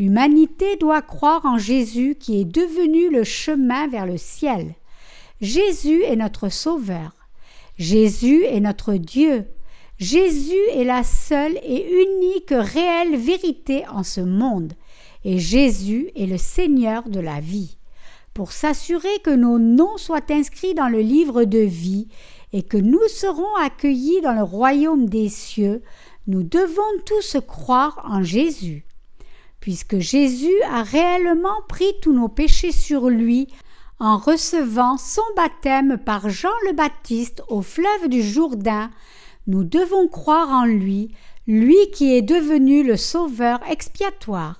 L'humanité 0.00 0.76
doit 0.76 1.02
croire 1.02 1.44
en 1.44 1.58
Jésus 1.58 2.16
qui 2.18 2.40
est 2.40 2.46
devenu 2.46 3.10
le 3.10 3.22
chemin 3.22 3.86
vers 3.86 4.06
le 4.06 4.16
ciel. 4.16 4.74
Jésus 5.42 6.02
est 6.04 6.16
notre 6.16 6.48
Sauveur. 6.48 7.12
Jésus 7.76 8.44
est 8.44 8.60
notre 8.60 8.94
Dieu. 8.94 9.44
Jésus 9.98 10.70
est 10.72 10.84
la 10.84 11.04
seule 11.04 11.58
et 11.62 12.02
unique 12.02 12.48
réelle 12.48 13.14
vérité 13.14 13.84
en 13.88 14.02
ce 14.02 14.22
monde. 14.22 14.72
Et 15.26 15.38
Jésus 15.38 16.10
est 16.16 16.24
le 16.24 16.38
Seigneur 16.38 17.06
de 17.10 17.20
la 17.20 17.40
vie. 17.40 17.76
Pour 18.32 18.52
s'assurer 18.52 19.18
que 19.22 19.28
nos 19.28 19.58
noms 19.58 19.98
soient 19.98 20.32
inscrits 20.32 20.72
dans 20.72 20.88
le 20.88 21.00
livre 21.00 21.44
de 21.44 21.58
vie 21.58 22.08
et 22.54 22.62
que 22.62 22.78
nous 22.78 23.06
serons 23.08 23.54
accueillis 23.60 24.22
dans 24.22 24.32
le 24.32 24.44
royaume 24.44 25.10
des 25.10 25.28
cieux, 25.28 25.82
nous 26.26 26.42
devons 26.42 27.02
tous 27.04 27.36
croire 27.46 28.02
en 28.10 28.22
Jésus 28.22 28.86
puisque 29.60 29.98
Jésus 29.98 30.54
a 30.70 30.82
réellement 30.82 31.60
pris 31.68 31.92
tous 32.02 32.12
nos 32.12 32.28
péchés 32.28 32.72
sur 32.72 33.08
lui 33.08 33.48
en 33.98 34.16
recevant 34.16 34.96
son 34.96 35.22
baptême 35.36 35.98
par 35.98 36.30
Jean 36.30 36.48
le 36.66 36.72
Baptiste 36.72 37.42
au 37.48 37.60
fleuve 37.60 38.08
du 38.08 38.22
Jourdain, 38.22 38.90
nous 39.46 39.62
devons 39.62 40.08
croire 40.08 40.48
en 40.48 40.64
lui, 40.64 41.14
lui 41.46 41.90
qui 41.92 42.16
est 42.16 42.22
devenu 42.22 42.82
le 42.82 42.96
Sauveur 42.96 43.60
expiatoire. 43.68 44.56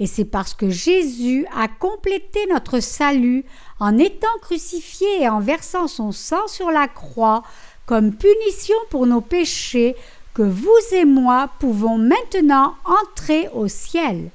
Et 0.00 0.06
c'est 0.06 0.24
parce 0.24 0.54
que 0.54 0.70
Jésus 0.70 1.46
a 1.56 1.68
complété 1.68 2.40
notre 2.50 2.80
salut 2.80 3.44
en 3.78 3.96
étant 3.96 4.26
crucifié 4.42 5.22
et 5.22 5.28
en 5.28 5.40
versant 5.40 5.86
son 5.86 6.12
sang 6.12 6.46
sur 6.48 6.70
la 6.70 6.88
croix 6.88 7.42
comme 7.86 8.14
punition 8.14 8.76
pour 8.90 9.06
nos 9.06 9.20
péchés 9.20 9.94
que 10.34 10.42
vous 10.42 10.78
et 10.92 11.04
moi 11.04 11.48
pouvons 11.60 11.96
maintenant 11.96 12.74
entrer 12.84 13.48
au 13.54 13.68
ciel. 13.68 14.30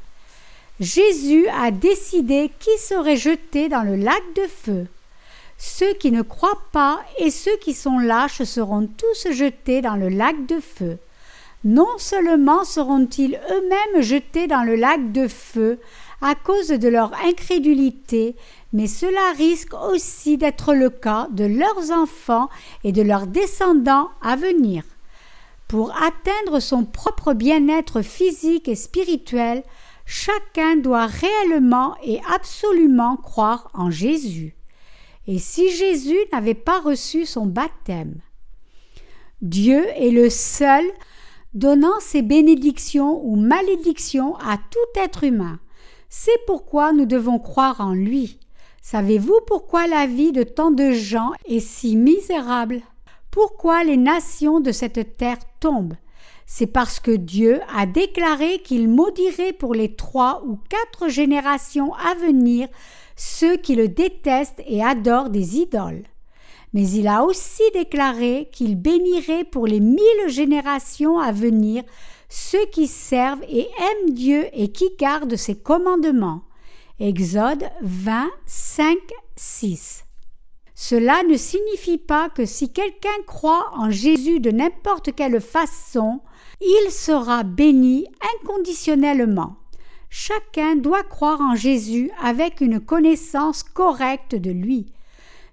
Jésus 0.79 1.47
a 1.49 1.71
décidé 1.71 2.49
qui 2.59 2.77
serait 2.79 3.17
jeté 3.17 3.67
dans 3.67 3.83
le 3.83 3.97
lac 3.97 4.23
de 4.35 4.47
feu. 4.47 4.87
Ceux 5.57 5.93
qui 5.95 6.11
ne 6.11 6.21
croient 6.21 6.63
pas 6.71 7.01
et 7.17 7.29
ceux 7.29 7.57
qui 7.57 7.73
sont 7.73 7.99
lâches 7.99 8.43
seront 8.43 8.87
tous 8.87 9.33
jetés 9.33 9.81
dans 9.81 9.97
le 9.97 10.07
lac 10.07 10.45
de 10.45 10.61
feu. 10.61 10.97
Non 11.65 11.97
seulement 11.97 12.63
seront-ils 12.63 13.37
eux-mêmes 13.51 14.01
jetés 14.01 14.47
dans 14.47 14.63
le 14.63 14.75
lac 14.75 15.11
de 15.11 15.27
feu 15.27 15.79
à 16.21 16.33
cause 16.35 16.69
de 16.69 16.87
leur 16.87 17.11
incrédulité, 17.25 18.35
mais 18.71 18.87
cela 18.87 19.33
risque 19.37 19.73
aussi 19.73 20.37
d'être 20.37 20.73
le 20.73 20.89
cas 20.89 21.27
de 21.31 21.43
leurs 21.43 21.91
enfants 21.91 22.47
et 22.85 22.93
de 22.93 23.01
leurs 23.01 23.27
descendants 23.27 24.09
à 24.21 24.37
venir. 24.37 24.83
Pour 25.69 25.95
atteindre 25.95 26.59
son 26.59 26.83
propre 26.83 27.33
bien-être 27.33 28.01
physique 28.01 28.67
et 28.67 28.75
spirituel, 28.75 29.63
chacun 30.03 30.75
doit 30.77 31.05
réellement 31.05 31.95
et 32.03 32.19
absolument 32.33 33.17
croire 33.17 33.69
en 33.75 33.91
Jésus. 33.91 34.55
Et 35.27 35.37
si 35.37 35.69
Jésus 35.69 36.17
n'avait 36.33 36.55
pas 36.55 36.79
reçu 36.79 37.27
son 37.27 37.45
baptême, 37.45 38.15
Dieu 39.43 39.85
est 39.95 40.09
le 40.09 40.31
seul 40.31 40.83
donnant 41.53 41.99
ses 41.99 42.23
bénédictions 42.23 43.23
ou 43.23 43.35
malédictions 43.35 44.35
à 44.37 44.57
tout 44.57 44.99
être 44.99 45.23
humain. 45.23 45.59
C'est 46.09 46.45
pourquoi 46.47 46.93
nous 46.93 47.05
devons 47.05 47.37
croire 47.37 47.79
en 47.79 47.93
lui. 47.93 48.39
Savez-vous 48.81 49.39
pourquoi 49.45 49.85
la 49.85 50.07
vie 50.07 50.31
de 50.31 50.41
tant 50.41 50.71
de 50.71 50.89
gens 50.93 51.29
est 51.45 51.59
si 51.59 51.95
misérable? 51.95 52.81
Pourquoi 53.31 53.83
les 53.83 53.97
nations 53.97 54.59
de 54.59 54.71
cette 54.71 55.17
terre 55.17 55.37
tombent 55.59 55.97
C'est 56.45 56.67
parce 56.67 56.99
que 56.99 57.11
Dieu 57.11 57.61
a 57.75 57.85
déclaré 57.85 58.59
qu'il 58.59 58.89
maudirait 58.89 59.53
pour 59.53 59.73
les 59.73 59.95
trois 59.95 60.43
ou 60.45 60.59
quatre 60.69 61.09
générations 61.09 61.93
à 61.93 62.15
venir 62.15 62.67
ceux 63.15 63.57
qui 63.57 63.75
le 63.75 63.87
détestent 63.87 64.63
et 64.65 64.83
adorent 64.83 65.29
des 65.29 65.57
idoles. 65.57 66.03
mais 66.73 66.87
il 66.89 67.07
a 67.07 67.23
aussi 67.23 67.63
déclaré 67.73 68.49
qu'il 68.51 68.75
bénirait 68.75 69.43
pour 69.43 69.65
les 69.67 69.79
mille 69.79 70.27
générations 70.27 71.19
à 71.19 71.31
venir 71.31 71.83
ceux 72.29 72.65
qui 72.67 72.87
servent 72.87 73.43
et 73.49 73.67
aiment 73.79 74.13
Dieu 74.13 74.47
et 74.53 74.71
qui 74.71 74.89
gardent 74.97 75.35
ses 75.35 75.55
commandements. 75.55 76.43
Exode 76.99 77.69
20, 77.81 78.29
5, 78.45 78.97
6. 79.35 80.05
Cela 80.81 81.23
ne 81.23 81.35
signifie 81.35 81.97
pas 81.97 82.29
que 82.29 82.45
si 82.45 82.71
quelqu'un 82.71 83.09
croit 83.27 83.69
en 83.73 83.89
Jésus 83.89 84.39
de 84.39 84.49
n'importe 84.49 85.13
quelle 85.13 85.41
façon, 85.41 86.21
il 86.61 86.89
sera 86.89 87.43
béni 87.43 88.07
inconditionnellement. 88.37 89.57
Chacun 90.09 90.77
doit 90.77 91.03
croire 91.03 91.41
en 91.41 91.53
Jésus 91.53 92.11
avec 92.23 92.61
une 92.61 92.79
connaissance 92.79 93.61
correcte 93.61 94.35
de 94.35 94.51
lui. 94.51 94.93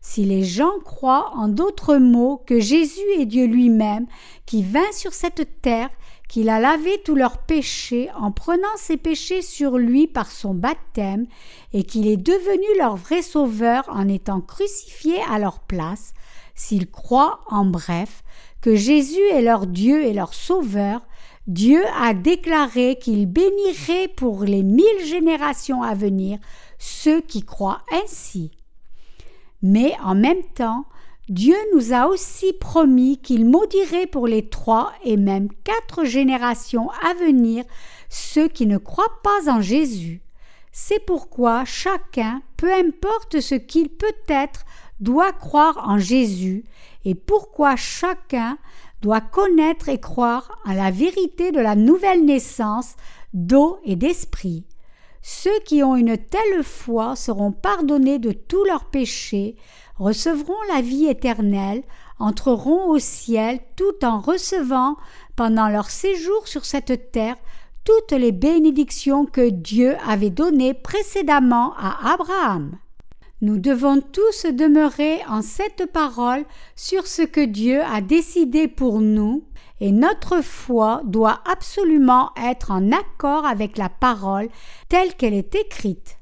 Si 0.01 0.25
les 0.25 0.45
gens 0.45 0.79
croient 0.85 1.33
en 1.35 1.49
d'autres 1.49 1.97
mots 1.97 2.41
que 2.47 2.61
Jésus 2.61 3.11
est 3.19 3.27
Dieu 3.27 3.47
lui-même, 3.47 4.07
qui 4.47 4.63
vint 4.63 4.93
sur 4.93 5.13
cette 5.13 5.61
terre, 5.61 5.91
qu'il 6.29 6.49
a 6.49 6.59
lavé 6.59 7.01
tous 7.05 7.15
leurs 7.15 7.39
péchés 7.39 8.11
en 8.19 8.33
prenant 8.33 8.77
ses 8.77 8.97
péchés 8.97 9.43
sur 9.43 9.79
lui 9.79 10.07
par 10.07 10.31
son 10.31 10.55
baptême, 10.55 11.27
et 11.73 11.85
qu'il 11.85 12.07
est 12.09 12.17
devenu 12.17 12.67
leur 12.79 12.97
vrai 12.97 13.23
sauveur 13.23 13.85
en 13.89 14.09
étant 14.09 14.41
crucifié 14.41 15.17
à 15.31 15.39
leur 15.39 15.61
place, 15.61 16.15
s'ils 16.55 16.91
croient 16.91 17.41
en 17.49 17.65
bref 17.65 18.25
que 18.61 18.75
Jésus 18.75 19.23
est 19.33 19.43
leur 19.43 19.67
Dieu 19.67 20.03
et 20.03 20.13
leur 20.13 20.35
sauveur, 20.35 21.07
Dieu 21.47 21.85
a 22.01 22.15
déclaré 22.15 22.99
qu'il 23.01 23.27
bénirait 23.27 24.09
pour 24.17 24.43
les 24.43 24.65
mille 24.65 25.05
générations 25.05 25.83
à 25.83 25.95
venir 25.95 26.39
ceux 26.79 27.21
qui 27.21 27.43
croient 27.43 27.83
ainsi. 27.93 28.51
Mais 29.63 29.95
en 30.03 30.17
même 30.17 30.43
temps, 30.55 30.87
Dieu 31.29 31.57
nous 31.75 31.93
a 31.93 32.07
aussi 32.07 32.53
promis 32.53 33.19
qu'il 33.19 33.47
maudirait 33.47 34.07
pour 34.07 34.29
les 34.29 34.49
trois 34.49 34.93
et 35.05 35.17
même 35.17 35.49
quatre 35.65 36.05
générations 36.05 36.89
à 37.03 37.15
venir 37.15 37.65
ceux 38.09 38.47
qui 38.47 38.67
ne 38.67 38.79
croient 38.79 39.21
pas 39.25 39.51
en 39.51 39.61
Jésus. 39.61 40.23
C'est 40.71 41.05
pourquoi 41.05 41.65
chacun, 41.65 42.43
peu 42.57 42.73
importe 42.73 43.41
ce 43.41 43.57
qu'il 43.57 43.89
peut 43.89 44.07
être, 44.29 44.65
doit 45.01 45.33
croire 45.33 45.89
en 45.89 45.99
Jésus, 45.99 46.65
et 47.05 47.15
pourquoi 47.15 47.75
chacun 47.75 48.57
doit 49.03 49.21
connaître 49.21 49.89
et 49.89 49.99
croire 49.99 50.61
à 50.65 50.75
la 50.75 50.91
vérité 50.91 51.51
de 51.51 51.61
la 51.61 51.75
nouvelle 51.75 52.25
naissance 52.25 52.95
d'eau 53.35 53.79
et 53.85 53.97
d'esprit. 53.97 54.65
Ceux 55.23 55.59
qui 55.65 55.83
ont 55.83 55.97
une 55.97 56.17
telle 56.17 56.63
foi 56.63 57.17
seront 57.17 57.51
pardonnés 57.51 58.21
de 58.21 58.31
tous 58.31 58.65
leurs 58.65 58.85
péchés, 58.85 59.57
recevront 59.99 60.61
la 60.73 60.81
vie 60.81 61.07
éternelle, 61.07 61.83
entreront 62.19 62.91
au 62.91 62.99
ciel 62.99 63.61
tout 63.77 64.05
en 64.05 64.21
recevant, 64.21 64.97
pendant 65.37 65.69
leur 65.69 65.91
séjour 65.91 66.49
sur 66.49 66.65
cette 66.65 67.13
terre, 67.13 67.37
toutes 67.85 68.13
les 68.13 68.33
bénédictions 68.33 69.27
que 69.27 69.49
Dieu 69.49 69.97
avait 70.07 70.31
données 70.31 70.75
précédemment 70.75 71.75
à 71.79 72.15
Abraham. 72.15 72.79
Nous 73.43 73.59
devons 73.59 74.01
tous 74.01 74.47
demeurer 74.47 75.21
en 75.29 75.43
cette 75.43 75.93
parole 75.93 76.45
sur 76.75 77.07
ce 77.07 77.21
que 77.21 77.45
Dieu 77.45 77.83
a 77.83 78.01
décidé 78.01 78.67
pour 78.67 79.01
nous, 79.01 79.45
et 79.81 79.93
notre 79.93 80.43
foi 80.43 81.03
doit 81.05 81.41
absolument 81.45 82.31
être 82.43 82.71
en 82.71 82.93
accord 82.93 83.45
avec 83.45 83.77
la 83.77 83.91
parole 83.91 84.49
telle 84.89 85.15
qu'elle 85.15 85.35
est 85.35 85.55
écrite. 85.55 86.17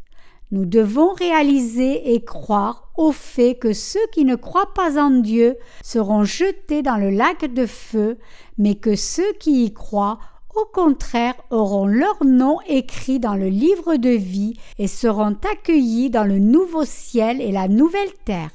Nous 0.50 0.66
devons 0.66 1.12
réaliser 1.12 2.14
et 2.14 2.24
croire 2.24 2.83
au 2.96 3.12
fait 3.12 3.56
que 3.56 3.72
ceux 3.72 4.06
qui 4.12 4.24
ne 4.24 4.36
croient 4.36 4.72
pas 4.74 5.02
en 5.02 5.10
Dieu 5.10 5.56
seront 5.82 6.24
jetés 6.24 6.82
dans 6.82 6.96
le 6.96 7.10
lac 7.10 7.52
de 7.52 7.66
feu, 7.66 8.18
mais 8.58 8.74
que 8.76 8.96
ceux 8.96 9.32
qui 9.40 9.64
y 9.64 9.72
croient 9.72 10.18
au 10.54 10.66
contraire, 10.66 11.34
auront 11.50 11.86
leur 11.86 12.24
nom 12.24 12.58
écrit 12.68 13.18
dans 13.18 13.34
le 13.34 13.48
livre 13.48 13.96
de 13.96 14.10
vie 14.10 14.54
et 14.78 14.86
seront 14.86 15.36
accueillis 15.50 16.10
dans 16.10 16.24
le 16.24 16.38
nouveau 16.38 16.84
ciel 16.84 17.40
et 17.40 17.50
la 17.50 17.66
nouvelle 17.66 18.12
terre. 18.24 18.50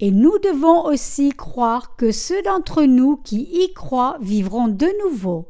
Et 0.00 0.10
nous 0.10 0.38
devons 0.38 0.86
aussi 0.86 1.30
croire 1.30 1.94
que 1.96 2.10
ceux 2.10 2.42
d'entre 2.42 2.84
nous 2.84 3.16
qui 3.16 3.48
y 3.52 3.72
croient 3.74 4.16
vivront 4.20 4.68
de 4.68 4.88
nouveau. 5.04 5.48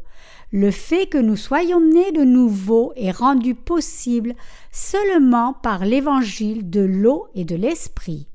Le 0.50 0.70
fait 0.70 1.06
que 1.06 1.18
nous 1.18 1.36
soyons 1.36 1.80
nés 1.80 2.12
de 2.12 2.24
nouveau 2.24 2.92
est 2.96 3.12
rendu 3.12 3.54
possible 3.54 4.34
seulement 4.70 5.54
par 5.54 5.84
l'évangile 5.84 6.68
de 6.68 6.80
l'eau 6.80 7.28
et 7.34 7.44
de 7.44 7.56
l'esprit. 7.56 8.26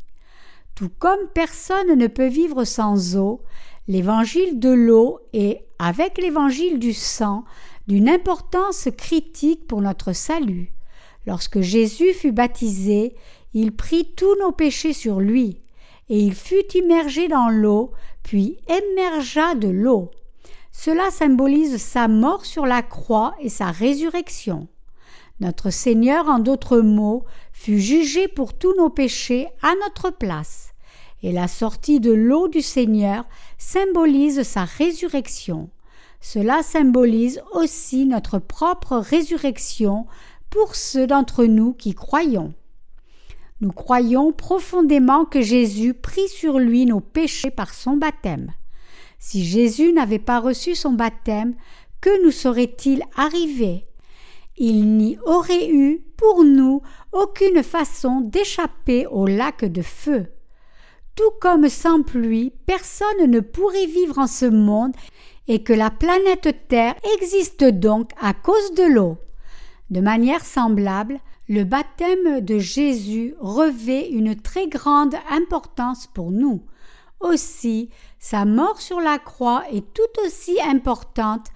Tout 0.78 0.92
comme 1.00 1.28
personne 1.34 1.96
ne 1.96 2.06
peut 2.06 2.28
vivre 2.28 2.64
sans 2.64 3.18
eau, 3.18 3.42
l'évangile 3.88 4.60
de 4.60 4.70
l'eau 4.70 5.18
est, 5.34 5.66
avec 5.80 6.20
l'évangile 6.20 6.78
du 6.78 6.94
sang, 6.94 7.46
d'une 7.88 8.08
importance 8.08 8.88
critique 8.96 9.66
pour 9.66 9.82
notre 9.82 10.14
salut. 10.14 10.72
Lorsque 11.26 11.62
Jésus 11.62 12.14
fut 12.14 12.32
baptisé, 12.32 13.16
il 13.56 13.76
prit 13.76 14.14
tous 14.16 14.36
nos 14.40 14.52
péchés 14.52 14.94
sur 14.94 15.20
lui, 15.20 15.64
et 16.10 16.20
il 16.20 16.36
fut 16.36 16.72
immergé 16.76 17.28
dans 17.28 17.50
l'eau, 17.50 17.92
puis 18.22 18.60
émergea 18.68 19.56
de 19.56 19.70
l'eau. 19.70 20.12
Cela 20.72 21.10
symbolise 21.10 21.78
sa 21.78 22.08
mort 22.08 22.46
sur 22.46 22.68
la 22.68 22.84
croix 22.84 23.34
et 23.40 23.50
sa 23.50 23.72
résurrection. 23.72 24.68
Notre 25.40 25.70
Seigneur, 25.70 26.28
en 26.28 26.40
d'autres 26.40 26.80
mots, 26.80 27.26
fut 27.54 27.80
jugé 27.80 28.28
pour 28.28 28.58
tous 28.58 28.76
nos 28.76 28.90
péchés 28.90 29.48
à 29.62 29.74
notre 29.84 30.10
place 30.10 30.74
et 31.24 31.32
la 31.32 31.48
sortie 31.48 32.00
de 32.00 32.12
l'eau 32.12 32.48
du 32.48 32.62
Seigneur 32.62 33.26
symbolise 33.58 34.44
sa 34.44 34.66
résurrection. 34.66 35.70
Cela 36.22 36.64
symbolise 36.64 37.42
aussi 37.54 38.06
notre 38.06 38.40
propre 38.40 38.98
résurrection 38.98 40.06
pour 40.50 40.76
ceux 40.76 41.08
d'entre 41.08 41.46
nous 41.46 41.74
qui 41.74 41.94
croyons. 41.94 42.54
Nous 43.62 43.72
croyons 43.72 44.32
profondément 44.32 45.26
que 45.26 45.42
Jésus 45.42 45.94
prit 45.94 46.28
sur 46.28 46.60
lui 46.60 46.86
nos 46.86 47.00
péchés 47.00 47.52
par 47.52 47.74
son 47.74 47.98
baptême. 47.98 48.54
Si 49.20 49.44
Jésus 49.44 49.94
n'avait 49.94 50.20
pas 50.20 50.40
reçu 50.40 50.76
son 50.76 50.94
baptême, 50.94 51.56
que 52.02 52.24
nous 52.24 52.32
serait-il 52.32 53.02
arrivé 53.16 53.88
Il 54.58 54.98
n'y 54.98 55.20
aurait 55.26 55.70
eu 55.70 56.04
pour 56.18 56.44
nous 56.44 56.82
aucune 57.12 57.62
façon 57.62 58.22
d'échapper 58.22 59.06
au 59.06 59.28
lac 59.28 59.64
de 59.64 59.84
feu. 59.84 60.26
Tout 61.16 61.32
comme 61.40 61.70
sans 61.70 62.02
pluie, 62.02 62.52
personne 62.66 63.28
ne 63.28 63.40
pourrait 63.40 63.86
vivre 63.86 64.18
en 64.18 64.28
ce 64.28 64.46
monde 64.46 64.94
et 65.48 65.64
que 65.64 65.74
la 65.74 65.92
planète 65.92 66.68
Terre 66.68 66.96
existe 67.20 67.64
donc 67.64 68.12
à 68.20 68.34
cause 68.34 68.74
de 68.74 68.84
l'eau. 68.84 69.18
De 69.90 70.02
manière 70.02 70.44
semblable, 70.44 71.20
le 71.48 71.64
baptême 71.64 72.42
de 72.42 72.58
Jésus 72.58 73.36
revêt 73.40 74.10
une 74.10 74.36
très 74.36 74.68
grande 74.68 75.16
importance 75.30 76.08
pour 76.08 76.32
nous. 76.32 76.64
Aussi, 77.20 77.90
sa 78.20 78.46
mort 78.46 78.82
sur 78.82 79.00
la 79.00 79.18
croix 79.18 79.64
est 79.72 79.94
tout 79.94 80.22
aussi 80.26 80.60
importante 80.62 81.48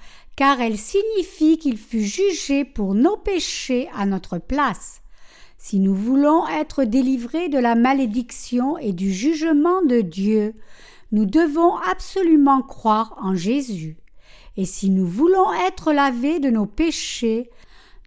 car 0.42 0.60
elle 0.60 0.80
signifie 0.80 1.60
qu'il 1.60 1.78
fut 1.78 2.02
jugé 2.02 2.66
pour 2.66 2.96
nos 2.96 3.16
péchés 3.16 3.88
à 3.96 4.08
notre 4.08 4.40
place. 4.40 5.04
Si 5.60 5.80
nous 5.80 5.94
voulons 5.94 6.48
être 6.48 6.84
délivrés 6.84 7.48
de 7.48 7.60
la 7.60 7.76
malédiction 7.76 8.76
et 8.80 8.92
du 8.92 9.14
jugement 9.14 9.84
de 9.84 10.02
Dieu, 10.02 10.56
nous 11.12 11.28
devons 11.28 11.78
absolument 11.78 12.64
croire 12.64 13.20
en 13.22 13.36
Jésus. 13.36 13.98
Et 14.58 14.66
si 14.66 14.90
nous 14.90 15.06
voulons 15.06 15.54
être 15.68 15.94
lavés 15.94 16.40
de 16.40 16.50
nos 16.50 16.66
péchés, 16.66 17.52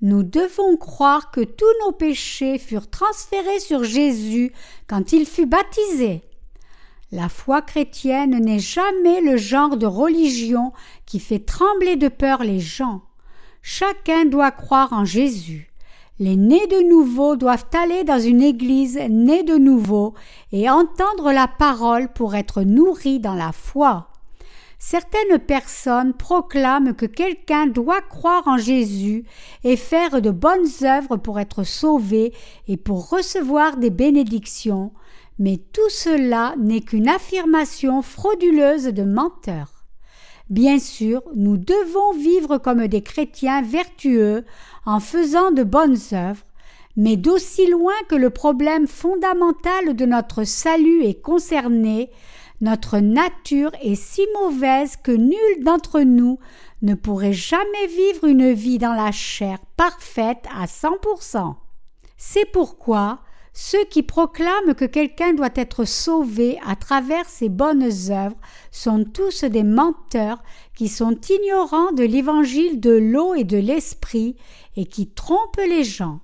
nous 0.02 0.24
devons 0.24 0.76
croire 0.76 1.30
que 1.30 1.44
tous 1.44 1.72
nos 1.86 1.92
péchés 1.92 2.58
furent 2.58 2.90
transférés 2.90 3.60
sur 3.60 3.84
Jésus 3.84 4.52
quand 4.88 5.12
il 5.12 5.24
fut 5.24 5.46
baptisé. 5.46 6.22
La 7.14 7.28
foi 7.28 7.62
chrétienne 7.62 8.40
n'est 8.40 8.58
jamais 8.58 9.20
le 9.20 9.36
genre 9.36 9.76
de 9.76 9.86
religion 9.86 10.72
qui 11.06 11.20
fait 11.20 11.38
trembler 11.38 11.94
de 11.94 12.08
peur 12.08 12.42
les 12.42 12.58
gens. 12.58 13.02
Chacun 13.62 14.24
doit 14.24 14.50
croire 14.50 14.92
en 14.92 15.04
Jésus. 15.04 15.70
Les 16.18 16.34
nés 16.34 16.66
de 16.66 16.88
nouveau 16.88 17.36
doivent 17.36 17.66
aller 17.72 18.02
dans 18.02 18.18
une 18.18 18.42
église 18.42 18.98
née 19.08 19.44
de 19.44 19.54
nouveau 19.54 20.14
et 20.50 20.68
entendre 20.68 21.30
la 21.30 21.46
parole 21.46 22.12
pour 22.12 22.34
être 22.34 22.62
nourris 22.62 23.20
dans 23.20 23.36
la 23.36 23.52
foi. 23.52 24.08
Certaines 24.80 25.38
personnes 25.38 26.14
proclament 26.14 26.94
que 26.94 27.06
quelqu'un 27.06 27.68
doit 27.68 28.02
croire 28.02 28.48
en 28.48 28.58
Jésus 28.58 29.24
et 29.62 29.76
faire 29.76 30.20
de 30.20 30.32
bonnes 30.32 30.66
œuvres 30.82 31.16
pour 31.16 31.38
être 31.38 31.62
sauvé 31.62 32.34
et 32.66 32.76
pour 32.76 33.08
recevoir 33.08 33.76
des 33.76 33.90
bénédictions, 33.90 34.90
mais 35.38 35.58
tout 35.72 35.88
cela 35.88 36.54
n'est 36.58 36.80
qu'une 36.80 37.08
affirmation 37.08 38.02
frauduleuse 38.02 38.86
de 38.86 39.02
menteurs. 39.02 39.84
Bien 40.50 40.78
sûr, 40.78 41.22
nous 41.34 41.56
devons 41.56 42.12
vivre 42.12 42.58
comme 42.58 42.86
des 42.86 43.02
chrétiens 43.02 43.62
vertueux 43.62 44.44
en 44.84 45.00
faisant 45.00 45.50
de 45.50 45.62
bonnes 45.62 45.96
œuvres, 46.12 46.44
mais 46.96 47.16
d'aussi 47.16 47.66
loin 47.66 47.94
que 48.08 48.14
le 48.14 48.30
problème 48.30 48.86
fondamental 48.86 49.96
de 49.96 50.04
notre 50.04 50.44
salut 50.44 51.02
est 51.02 51.20
concerné, 51.20 52.10
notre 52.60 52.98
nature 52.98 53.72
est 53.82 53.96
si 53.96 54.22
mauvaise 54.40 54.96
que 54.96 55.10
nul 55.10 55.64
d'entre 55.64 56.00
nous 56.00 56.38
ne 56.82 56.94
pourrait 56.94 57.32
jamais 57.32 57.86
vivre 57.88 58.26
une 58.26 58.52
vie 58.52 58.78
dans 58.78 58.92
la 58.92 59.10
chair 59.10 59.58
parfaite 59.76 60.44
à 60.54 60.66
100%. 60.66 61.54
C'est 62.16 62.50
pourquoi 62.52 63.20
ceux 63.56 63.84
qui 63.84 64.02
proclament 64.02 64.74
que 64.74 64.84
quelqu'un 64.84 65.32
doit 65.32 65.48
être 65.54 65.84
sauvé 65.84 66.58
à 66.66 66.74
travers 66.74 67.26
ses 67.26 67.48
bonnes 67.48 67.88
œuvres 68.10 68.36
sont 68.72 69.04
tous 69.04 69.44
des 69.44 69.62
menteurs 69.62 70.42
qui 70.74 70.88
sont 70.88 71.16
ignorants 71.30 71.92
de 71.92 72.02
l'évangile 72.02 72.80
de 72.80 72.90
l'eau 72.90 73.34
et 73.34 73.44
de 73.44 73.56
l'esprit 73.56 74.34
et 74.76 74.86
qui 74.86 75.06
trompent 75.06 75.60
les 75.68 75.84
gens. 75.84 76.18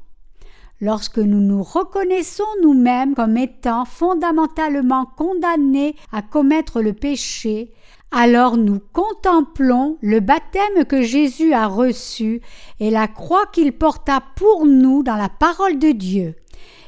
Lorsque 0.80 1.18
nous 1.18 1.40
nous 1.40 1.62
reconnaissons 1.62 2.42
nous-mêmes 2.62 3.14
comme 3.14 3.36
étant 3.36 3.84
fondamentalement 3.84 5.06
condamnés 5.16 5.94
à 6.10 6.22
commettre 6.22 6.80
le 6.80 6.94
péché, 6.94 7.72
alors 8.10 8.56
nous 8.56 8.80
contemplons 8.92 9.98
le 10.00 10.18
baptême 10.18 10.84
que 10.88 11.02
Jésus 11.02 11.52
a 11.52 11.68
reçu 11.68 12.40
et 12.80 12.90
la 12.90 13.06
croix 13.06 13.46
qu'il 13.52 13.72
porta 13.72 14.20
pour 14.34 14.66
nous 14.66 15.04
dans 15.04 15.16
la 15.16 15.28
parole 15.28 15.78
de 15.78 15.92
Dieu. 15.92 16.34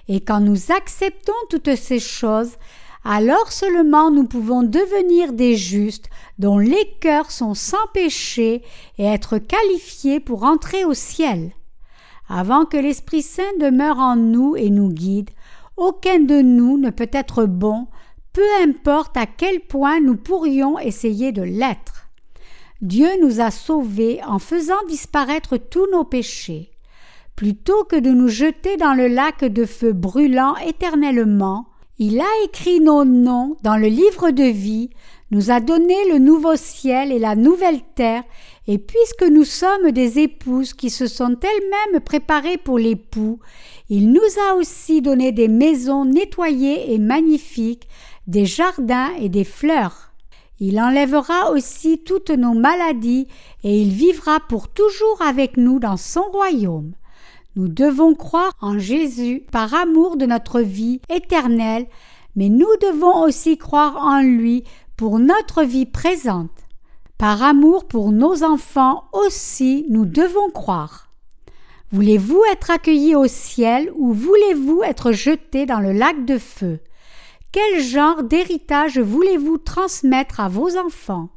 Et 0.09 0.21
quand 0.21 0.41
nous 0.41 0.73
acceptons 0.73 1.33
toutes 1.51 1.77
ces 1.77 2.01
choses, 2.01 2.57
alors 3.05 3.51
seulement 3.51 4.11
nous 4.11 4.27
pouvons 4.27 4.63
devenir 4.63 5.33
des 5.33 5.57
justes 5.57 6.09
dont 6.39 6.59
les 6.59 6.95
cœurs 7.01 7.31
sont 7.31 7.55
sans 7.55 7.87
péché 7.93 8.63
et 8.99 9.05
être 9.05 9.39
qualifiés 9.39 10.21
pour 10.21 10.45
entrer 10.45 10.85
au 10.85 10.95
ciel. 10.95 11.53
Avant 12.29 12.65
que 12.65 12.77
l'Esprit 12.77 13.23
Saint 13.23 13.43
demeure 13.61 13.99
en 13.99 14.17
nous 14.17 14.57
et 14.57 14.71
nous 14.71 14.89
guide, 14.89 15.31
aucun 15.77 16.21
de 16.21 16.41
nous 16.43 16.79
ne 16.79 16.91
peut 16.91 17.11
être 17.13 17.45
bon, 17.45 17.89
peu 18.33 18.47
importe 18.63 19.17
à 19.17 19.27
quel 19.27 19.61
point 19.61 20.01
nous 20.01 20.17
pourrions 20.17 20.79
essayer 20.79 21.33
de 21.33 21.43
l'être. 21.43 22.09
Dieu 22.81 23.09
nous 23.21 23.41
a 23.41 23.51
sauvés 23.51 24.21
en 24.25 24.39
faisant 24.39 24.83
disparaître 24.89 25.57
tous 25.57 25.87
nos 25.93 26.05
péchés. 26.05 26.72
Plutôt 27.37 27.85
que 27.85 27.97
de 27.97 28.11
nous 28.11 28.29
jeter 28.29 28.77
dans 28.77 28.95
le 28.95 29.09
lac 29.09 29.45
de 29.45 29.65
feu 29.65 29.93
brûlant 29.93 30.55
éternellement, 30.57 31.67
il 31.99 32.21
a 32.21 32.45
écrit 32.45 32.81
nos 32.81 33.05
noms 33.05 33.57
dans 33.63 33.77
le 33.77 33.89
livre 33.89 34.31
de 34.31 34.45
vie, 34.45 34.91
nous 35.31 35.51
a 35.51 35.61
donné 35.61 35.95
le 36.11 36.19
nouveau 36.19 36.57
ciel 36.57 37.11
et 37.11 37.19
la 37.19 37.35
nouvelle 37.35 37.81
terre, 37.95 38.23
et 38.67 38.79
puisque 38.79 39.25
nous 39.25 39.45
sommes 39.45 39.91
des 39.91 40.19
épouses 40.19 40.75
qui 40.75 40.91
se 40.91 41.07
sont 41.07 41.37
elles-mêmes 41.43 42.01
préparées 42.01 42.59
pour 42.59 42.79
l'époux, 42.79 43.41
il 43.89 44.13
nous 44.13 44.21
a 44.49 44.55
aussi 44.55 45.01
donné 45.01 45.33
des 45.33 45.49
maisons 45.49 46.05
nettoyées 46.05 46.93
et 46.93 46.99
magnifiques, 46.99 47.89
des 48.27 48.47
jardins 48.47 49.11
et 49.19 49.29
des 49.29 49.45
fleurs. 49.45 50.13
Il 50.61 50.81
enlèvera 50.81 51.51
aussi 51.51 51.99
toutes 52.05 52.31
nos 52.31 52.55
maladies 52.55 53.27
et 53.65 53.81
il 53.81 53.91
vivra 53.91 54.39
pour 54.49 54.69
toujours 54.69 55.21
avec 55.23 55.57
nous 55.57 55.79
dans 55.79 55.97
son 55.97 56.23
royaume. 56.23 56.93
Nous 57.55 57.69
devons 57.69 58.15
croire 58.15 58.55
en 58.61 58.79
Jésus 58.79 59.45
par 59.51 59.75
amour 59.75 60.17
de 60.17 60.25
notre 60.25 60.61
vie 60.61 61.01
éternelle, 61.11 61.87
mais 62.35 62.49
nous 62.49 62.75
devons 62.81 63.23
aussi 63.25 63.59
croire 63.59 63.97
en 63.97 64.23
lui 64.23 64.65
pour 64.97 65.19
notre 65.19 65.63
vie 65.63 65.85
présente. 65.85 66.51
Par 67.19 67.43
amour 67.43 67.87
pour 67.87 68.11
nos 68.11 68.43
enfants 68.43 69.05
aussi, 69.13 69.85
nous 69.91 70.07
devons 70.07 70.51
croire. 70.51 71.11
Voulez-vous 71.93 72.43
être 72.51 72.71
accueillis 72.71 73.15
au 73.15 73.27
ciel 73.27 73.93
ou 73.97 74.15
voulez-vous 74.15 74.83
être 74.83 75.13
jetés 75.13 75.67
dans 75.67 75.81
le 75.81 75.93
lac 75.93 76.25
de 76.25 76.39
feu? 76.39 76.81
Quel 77.53 77.83
genre 77.83 78.23
d'héritage 78.23 78.99
voulez-vous 78.99 79.59
transmettre 79.59 80.41
à 80.41 80.49
vos 80.49 80.79
enfants? 80.79 81.29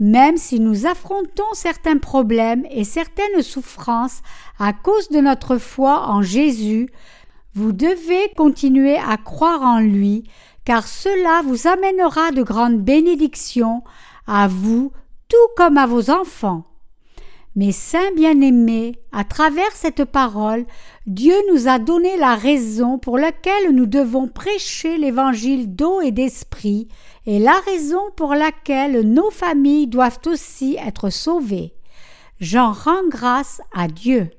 Même 0.00 0.38
si 0.38 0.58
nous 0.58 0.86
affrontons 0.86 1.52
certains 1.52 1.98
problèmes 1.98 2.66
et 2.70 2.84
certaines 2.84 3.42
souffrances 3.42 4.22
à 4.58 4.72
cause 4.72 5.10
de 5.10 5.20
notre 5.20 5.58
foi 5.58 6.08
en 6.08 6.22
Jésus, 6.22 6.88
vous 7.54 7.72
devez 7.72 8.32
continuer 8.36 8.96
à 8.96 9.18
croire 9.18 9.62
en 9.62 9.78
lui, 9.78 10.24
car 10.64 10.88
cela 10.88 11.42
vous 11.44 11.68
amènera 11.68 12.30
de 12.32 12.42
grandes 12.42 12.80
bénédictions 12.80 13.82
à 14.26 14.48
vous 14.48 14.90
tout 15.28 15.36
comme 15.56 15.76
à 15.76 15.86
vos 15.86 16.10
enfants. 16.10 16.69
Mes 17.56 17.72
saints 17.72 18.12
bien-aimés, 18.14 19.00
à 19.10 19.24
travers 19.24 19.72
cette 19.72 20.04
parole, 20.04 20.66
Dieu 21.06 21.34
nous 21.52 21.66
a 21.66 21.80
donné 21.80 22.16
la 22.16 22.36
raison 22.36 22.96
pour 22.96 23.18
laquelle 23.18 23.72
nous 23.72 23.86
devons 23.86 24.28
prêcher 24.28 24.98
l'évangile 24.98 25.74
d'eau 25.74 26.00
et 26.00 26.12
d'esprit, 26.12 26.86
et 27.26 27.40
la 27.40 27.58
raison 27.66 28.02
pour 28.16 28.34
laquelle 28.34 29.00
nos 29.00 29.32
familles 29.32 29.88
doivent 29.88 30.20
aussi 30.26 30.76
être 30.76 31.10
sauvées. 31.10 31.74
J'en 32.38 32.70
rends 32.70 33.08
grâce 33.08 33.60
à 33.74 33.88
Dieu. 33.88 34.30